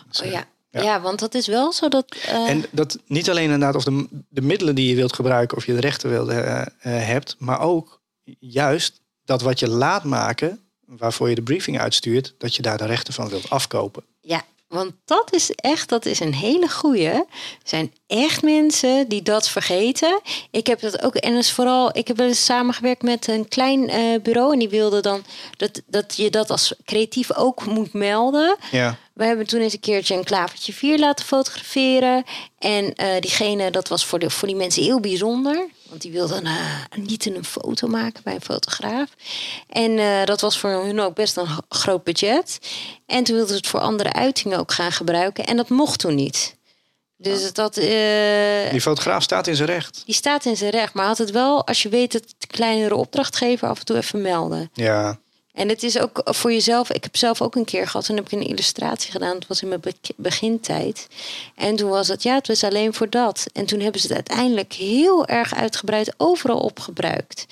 Dus, 0.08 0.22
oh 0.22 0.32
ja. 0.32 0.46
Ja. 0.70 0.82
ja. 0.82 1.02
want 1.02 1.20
dat 1.20 1.34
is 1.34 1.48
wel 1.48 1.74
zo 1.74 1.90
dat. 1.90 2.16
Uh... 2.28 2.50
En 2.50 2.66
dat 2.72 3.00
niet 3.08 3.30
alleen 3.30 3.44
inderdaad 3.44 3.76
of 3.76 3.84
de, 3.84 4.08
de 4.30 4.42
middelen 4.42 4.76
die 4.76 4.90
je 4.90 4.96
wilt 4.96 5.16
gebruiken, 5.16 5.58
of 5.58 5.66
je 5.66 5.74
de 5.74 5.80
rechten 5.80 6.10
wilt, 6.10 6.30
uh, 6.30 6.62
hebt, 6.82 7.36
maar 7.40 7.60
ook 7.60 8.02
juist 8.40 9.02
dat 9.26 9.42
wat 9.42 9.60
je 9.60 9.68
laat 9.68 10.04
maken, 10.04 10.60
waarvoor 10.86 11.30
je 11.30 11.36
de 11.36 11.44
briefing 11.44 11.80
uitstuurt, 11.80 12.36
dat 12.38 12.56
je 12.56 12.62
daar 12.62 12.78
de 12.78 12.86
rechten 12.86 13.14
van 13.14 13.30
wilt 13.30 13.50
afkopen. 13.50 14.04
Ja, 14.22 14.44
want 14.74 14.92
dat 15.06 15.34
is 15.34 15.52
echt, 15.52 15.90
dat 15.90 16.06
is 16.06 16.20
een 16.20 16.34
hele 16.34 16.70
goeie. 16.70 17.10
Er 17.10 17.26
zijn 17.64 17.94
echt 18.08 18.42
mensen 18.42 19.08
die 19.08 19.22
dat 19.22 19.50
vergeten. 19.50 20.22
Ik 20.52 20.68
heb 20.68 20.80
dat 20.80 21.04
ook, 21.04 21.16
en 21.16 21.34
is 21.34 21.52
vooral, 21.52 21.98
ik 21.98 22.08
heb 22.08 22.18
wel 22.18 22.28
eens 22.28 22.46
samengewerkt 22.46 23.02
met 23.02 23.28
een 23.28 23.48
klein 23.48 23.90
uh, 23.90 24.22
bureau 24.22 24.54
en 24.54 24.60
die 24.60 24.70
wilde 24.70 25.02
dan 25.02 25.24
dat, 25.58 25.82
dat 25.86 26.16
je 26.16 26.30
dat 26.30 26.50
als 26.50 26.74
creatief 26.86 27.36
ook 27.36 27.66
moet 27.66 27.94
melden. 27.94 28.56
Ja. 28.72 28.98
We 29.14 29.26
hebben 29.26 29.48
toen 29.48 29.62
eens 29.62 29.74
een 29.74 29.80
keertje 29.80 30.16
een 30.16 30.24
klavertje 30.24 30.74
4 30.74 31.00
laten 31.00 31.26
fotograferen. 31.26 32.24
En 32.60 32.94
uh, 33.02 33.20
diegene, 33.20 33.72
dat 33.72 33.88
was 33.88 34.06
voor, 34.06 34.20
de, 34.20 34.30
voor 34.30 34.48
die 34.48 34.58
mensen 34.58 34.84
heel 34.84 35.00
bijzonder. 35.00 35.68
Want 35.90 36.02
die 36.02 36.12
wilden 36.12 36.46
uh, 36.46 36.56
niet 36.96 37.26
een 37.26 37.46
foto 37.46 37.88
maken 37.88 38.24
bij 38.24 38.34
een 38.34 38.42
fotograaf. 38.42 39.10
En 39.70 39.92
uh, 39.92 40.24
dat 40.24 40.42
was 40.42 40.60
voor 40.60 40.70
hun 40.70 41.00
ook 41.00 41.16
best 41.16 41.38
een 41.38 41.48
groot 41.70 42.04
budget. 42.04 42.60
En 43.06 43.24
toen 43.24 43.36
wilden 43.36 43.54
ze 43.54 43.62
het 43.62 43.68
voor 43.68 43.80
andere 43.80 44.14
uitingen 44.14 44.60
ook 44.60 44.72
gaan 44.72 44.92
gebruiken. 44.92 45.46
En 45.46 45.58
dat 45.58 45.70
mocht 45.70 46.00
toen 46.00 46.16
niet. 46.16 46.56
Dus 47.18 47.54
dat. 47.54 47.78
Uh, 47.78 48.70
die 48.72 48.82
fotograaf 48.82 49.24
staat 49.24 49.48
in 49.48 49.56
zijn 49.56 49.70
recht. 49.70 50.04
Die 50.06 50.16
staat 50.16 50.46
in 50.46 50.58
zijn 50.58 50.72
recht. 50.72 50.94
Maar 50.94 51.06
had 51.06 51.18
het 51.18 51.32
wel, 51.32 51.68
als 51.68 51.84
je 51.84 51.90
weet 51.90 52.14
het, 52.14 52.36
kleinere 52.48 52.96
opdrachtgever 52.96 53.68
af 53.68 53.80
en 53.80 53.86
toe 53.86 53.98
even 53.98 54.22
melden. 54.22 54.70
Ja. 54.74 55.20
En 55.54 55.70
het 55.70 55.84
is 55.84 56.00
ook 56.00 56.22
voor 56.24 56.52
jezelf. 56.52 56.92
Ik 56.92 57.04
heb 57.04 57.18
zelf 57.18 57.42
ook 57.42 57.56
een 57.56 57.66
keer 57.66 57.88
gehad. 57.88 58.10
En 58.10 58.16
heb 58.16 58.26
ik 58.26 58.32
een 58.32 58.48
illustratie 58.48 59.12
gedaan. 59.12 59.36
Het 59.36 59.48
was 59.48 59.62
in 59.62 59.68
mijn 59.68 59.82
begintijd. 60.16 61.08
En 61.56 61.76
toen 61.76 61.90
was 61.90 62.08
het, 62.08 62.24
ja, 62.24 62.36
het 62.36 62.48
was 62.48 62.64
alleen 62.64 62.94
voor 62.94 63.10
dat. 63.10 63.46
En 63.54 63.66
toen 63.66 63.80
hebben 63.80 64.02
ze 64.02 64.08
het 64.08 64.16
uiteindelijk 64.16 64.74
heel 64.74 65.26
erg 65.26 65.56
uitgebreid 65.56 66.14
overal 66.18 66.60
op 66.60 66.80
gebruikt. 66.80 67.46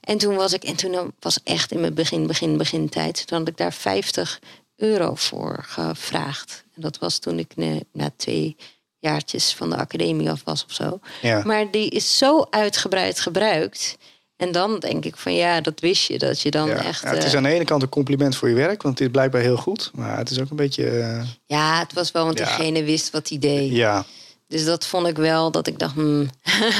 En 0.00 0.18
toen 0.18 0.34
was 0.34 0.52
ik, 0.52 0.64
en 0.64 0.76
toen 0.76 1.12
was 1.20 1.42
echt 1.44 1.72
in 1.72 1.80
mijn 1.80 1.94
begin, 1.94 2.26
begin, 2.26 2.56
begintijd. 2.56 3.26
Toen 3.26 3.38
had 3.38 3.48
ik 3.48 3.56
daar 3.56 3.72
50 3.72 4.40
euro 4.76 5.14
voor 5.14 5.64
gevraagd. 5.68 6.64
En 6.74 6.82
dat 6.82 6.98
was 6.98 7.18
toen 7.18 7.38
ik 7.38 7.52
na 7.92 8.10
twee 8.16 8.56
jaartjes 8.98 9.52
van 9.54 9.70
de 9.70 9.76
academie 9.76 10.30
af 10.30 10.44
was 10.44 10.64
of 10.64 10.72
zo. 10.72 11.00
Ja. 11.22 11.42
Maar 11.44 11.70
die 11.70 11.90
is 11.90 12.18
zo 12.18 12.46
uitgebreid 12.50 13.20
gebruikt. 13.20 13.96
En 14.40 14.52
dan 14.52 14.78
denk 14.78 15.04
ik 15.04 15.16
van 15.16 15.34
ja, 15.34 15.60
dat 15.60 15.80
wist 15.80 16.06
je, 16.06 16.18
dat 16.18 16.40
je 16.40 16.50
dan 16.50 16.68
ja, 16.68 16.84
echt... 16.84 17.02
Ja, 17.02 17.08
het 17.14 17.24
is 17.24 17.34
aan 17.34 17.42
de 17.42 17.48
ene 17.48 17.64
kant 17.64 17.82
een 17.82 17.88
compliment 17.88 18.36
voor 18.36 18.48
je 18.48 18.54
werk, 18.54 18.82
want 18.82 18.98
het 18.98 19.06
is 19.06 19.12
blijkbaar 19.12 19.40
heel 19.40 19.56
goed. 19.56 19.90
Maar 19.94 20.16
het 20.18 20.30
is 20.30 20.40
ook 20.40 20.50
een 20.50 20.56
beetje... 20.56 20.84
Uh... 20.90 21.22
Ja, 21.46 21.78
het 21.78 21.92
was 21.92 22.12
wel, 22.12 22.24
want 22.24 22.38
Ja. 22.38 22.44
diegene 22.44 22.84
wist 22.84 23.10
wat 23.10 23.28
hij 23.28 23.38
deed. 23.38 23.70
Ja, 23.72 24.04
Dus 24.48 24.64
dat 24.64 24.86
vond 24.86 25.06
ik 25.06 25.16
wel, 25.16 25.50
dat 25.50 25.66
ik 25.66 25.78
dacht, 25.78 25.94
hmm, 25.94 26.30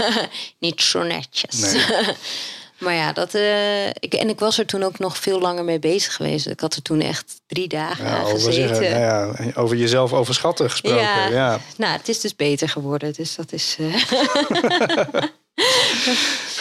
niet 0.59 0.81
zo 0.81 1.03
netjes. 1.03 1.61
Nee. 1.61 1.85
maar 2.85 2.95
ja, 2.95 3.13
dat, 3.13 3.35
eh, 3.35 3.87
ik, 3.87 4.15
en 4.15 4.29
ik 4.29 4.39
was 4.39 4.59
er 4.59 4.67
toen 4.67 4.83
ook 4.83 4.99
nog 4.99 5.19
veel 5.19 5.41
langer 5.41 5.65
mee 5.65 5.79
bezig 5.79 6.15
geweest. 6.15 6.47
Ik 6.47 6.61
had 6.61 6.75
er 6.75 6.83
toen 6.83 7.01
echt 7.01 7.41
drie 7.47 7.69
dagen 7.69 8.05
ja, 8.05 8.17
aan 8.17 8.25
over, 8.25 8.39
gezeten. 8.39 8.77
zeggen, 8.77 9.01
nou 9.01 9.45
ja, 9.45 9.51
over 9.61 9.77
jezelf 9.77 10.13
overschatten 10.13 10.71
gesproken. 10.71 11.01
Ja. 11.01 11.29
Ja. 11.29 11.61
Nou, 11.77 11.97
het 11.97 12.09
is 12.09 12.21
dus 12.21 12.37
beter 12.37 12.69
geworden. 12.69 13.13
Dus 13.13 13.35
dat 13.35 13.53
is. 13.53 13.77
eh, 13.79 13.95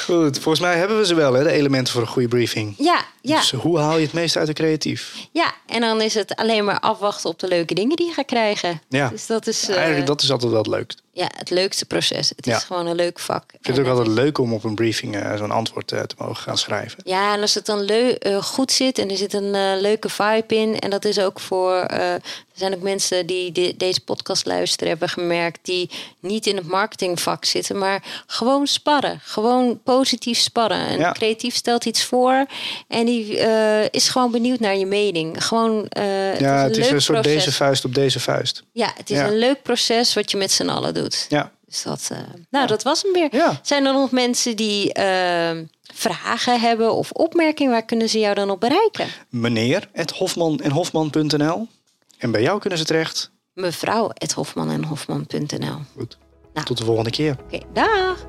Goed, 0.06 0.40
volgens 0.40 0.60
mij 0.60 0.76
hebben 0.78 0.98
we 0.98 1.06
ze 1.06 1.16
wel, 1.16 1.34
hè, 1.34 1.44
de 1.44 1.52
elementen 1.52 1.94
voor 1.94 2.02
een 2.02 2.08
goede 2.08 2.28
briefing. 2.28 2.76
ja, 2.78 3.06
ja, 3.22 3.38
Dus 3.40 3.52
hoe 3.52 3.80
haal 3.80 3.98
je 3.98 4.04
het 4.04 4.14
meest 4.14 4.38
uit 4.38 4.48
de 4.48 4.54
creatief? 4.54 5.16
ja. 5.32 5.54
En 5.68 5.82
dan 5.82 6.02
is 6.02 6.14
het 6.14 6.36
alleen 6.36 6.66
maar 6.66 6.80
afwachten 6.80 7.30
op 7.30 7.40
de 7.40 7.48
leuke 7.48 7.74
dingen 7.74 7.96
die 7.96 8.06
je 8.06 8.14
gaat 8.14 8.26
krijgen. 8.26 8.82
Ja. 8.90 9.10
Dus 9.10 9.26
dat 9.26 9.48
is 9.48 9.70
eh, 9.70 9.76
Eigenlijk, 9.76 10.08
dat 10.08 10.22
is 10.22 10.32
altijd 10.32 10.52
wel 10.52 10.60
het 10.62 10.70
leukst. 10.70 11.02
ja, 11.12 11.28
het 11.38 11.50
leukste 11.50 11.86
proces. 11.86 12.30
Het 12.36 12.48
is 12.48 12.64
gewoon 12.64 12.86
een 12.88 12.96
leuk 12.96 13.20
vak. 13.20 13.44
Ik 13.52 13.60
vind 13.62 13.78
het 13.78 13.86
ook 13.86 13.92
altijd 13.98 14.16
leuk 14.16 14.38
om 14.38 14.54
op 14.54 14.64
een 14.64 14.76
briefing 14.76 15.16
eh, 15.16 15.38
zo'n 15.38 15.52
antwoord 15.52 15.92
eh, 15.92 16.02
te 16.02 16.16
mogen 16.18 16.36
gaan 16.36 16.58
schrijven. 16.58 17.00
Ja, 17.06 17.34
en 17.34 17.42
als 17.42 17.54
het 17.54 17.66
dan 17.66 17.86
eh, 17.88 18.44
goed 18.44 18.72
zit 18.72 18.98
en 18.98 19.10
er 19.10 19.18
zit 19.18 19.34
een 19.34 19.56
eh, 19.56 19.72
leuke 19.80 20.10
vibe 20.10 20.56
in. 20.56 20.80
En 20.80 20.90
dat 20.90 21.06
is 21.06 21.20
ook 21.20 21.40
voor. 21.40 21.74
eh, 21.76 22.14
er 22.14 22.66
zijn 22.66 22.76
ook 22.76 22.82
mensen 22.82 23.26
die 23.26 23.52
de- 23.52 23.74
deze 23.78 24.02
podcast 24.02 24.46
luisteren, 24.46 24.88
hebben 24.90 25.10
gemerkt. 25.10 25.60
die 25.62 25.90
niet 26.20 26.46
in 26.48 26.56
het 26.56 26.68
marketingvak 26.68 27.46
zitten, 27.46 27.78
maar 27.78 28.04
gewoon 28.28 28.68
sparren. 28.68 29.20
Gewoon 29.24 29.80
positief 29.96 30.38
sparren. 30.40 30.92
Een 30.92 30.98
Ja. 31.00 31.12
creatief 31.12 31.56
stelt 31.56 31.86
iets 31.86 32.04
voor 32.04 32.46
en 32.88 33.06
die 33.06 33.38
eh, 33.38 33.86
is 33.92 34.10
gewoon 34.10 34.32
benieuwd 34.32 34.60
naar 34.60 34.76
je 34.76 34.86
mening. 34.86 35.46
Gewoon. 35.46 35.88
eh, 35.88 36.40
ja, 36.40 36.64
het 36.64 36.78
is 36.78 36.90
een 36.90 37.02
soort 37.02 37.24
deze 37.24 37.52
vuist 37.52 37.86
op 37.86 37.96
deze 37.96 38.20
vuist. 38.20 38.64
Ja, 38.74 38.92
het 38.96 39.10
is 39.10 39.18
Ja. 39.18 39.28
een 39.28 39.38
leuk 39.38 39.62
proces 39.64 40.14
wat 40.14 40.32
je 40.32 40.38
met 40.38 40.52
z'n 40.52 40.70
allen 40.70 40.94
doet. 40.94 41.26
Ja, 41.30 41.52
Dus 41.66 41.84
dat, 41.84 42.10
eh, 42.12 42.18
nou, 42.50 42.68
dat 42.68 42.84
was 42.84 43.02
hem 43.02 43.14
weer. 43.14 43.28
Ja. 43.32 43.60
Zijn 43.64 43.86
er 43.86 43.94
nog 43.94 44.12
mensen 44.12 44.56
die 44.56 44.92
vragen 45.94 46.60
hebben 46.60 46.94
of 46.94 47.12
opmerkingen? 47.12 47.72
Waar 47.72 47.86
kunnen 47.86 48.10
ze 48.10 48.20
jou 48.20 48.36
dan 48.36 48.50
op 48.50 48.60
bereiken? 48.60 49.08
meneer, 49.30 49.90
at 49.96 50.12
hofman 50.12 50.60
en 50.60 50.72
hofman.nl. 50.72 51.68
En 52.18 52.32
bij 52.32 52.42
jou 52.42 52.60
kunnen 52.60 52.80
ze 52.80 52.86
terecht. 52.86 53.32
Mevrouw, 53.54 54.12
Hofman 54.36 54.72
en 54.72 54.84
Hofman.nl. 54.84 55.78
Goed. 55.98 56.18
Nou. 56.54 56.66
Tot 56.66 56.78
de 56.78 56.84
volgende 56.86 57.10
keer. 57.10 57.36
Oké, 57.44 57.60
dag! 57.74 58.26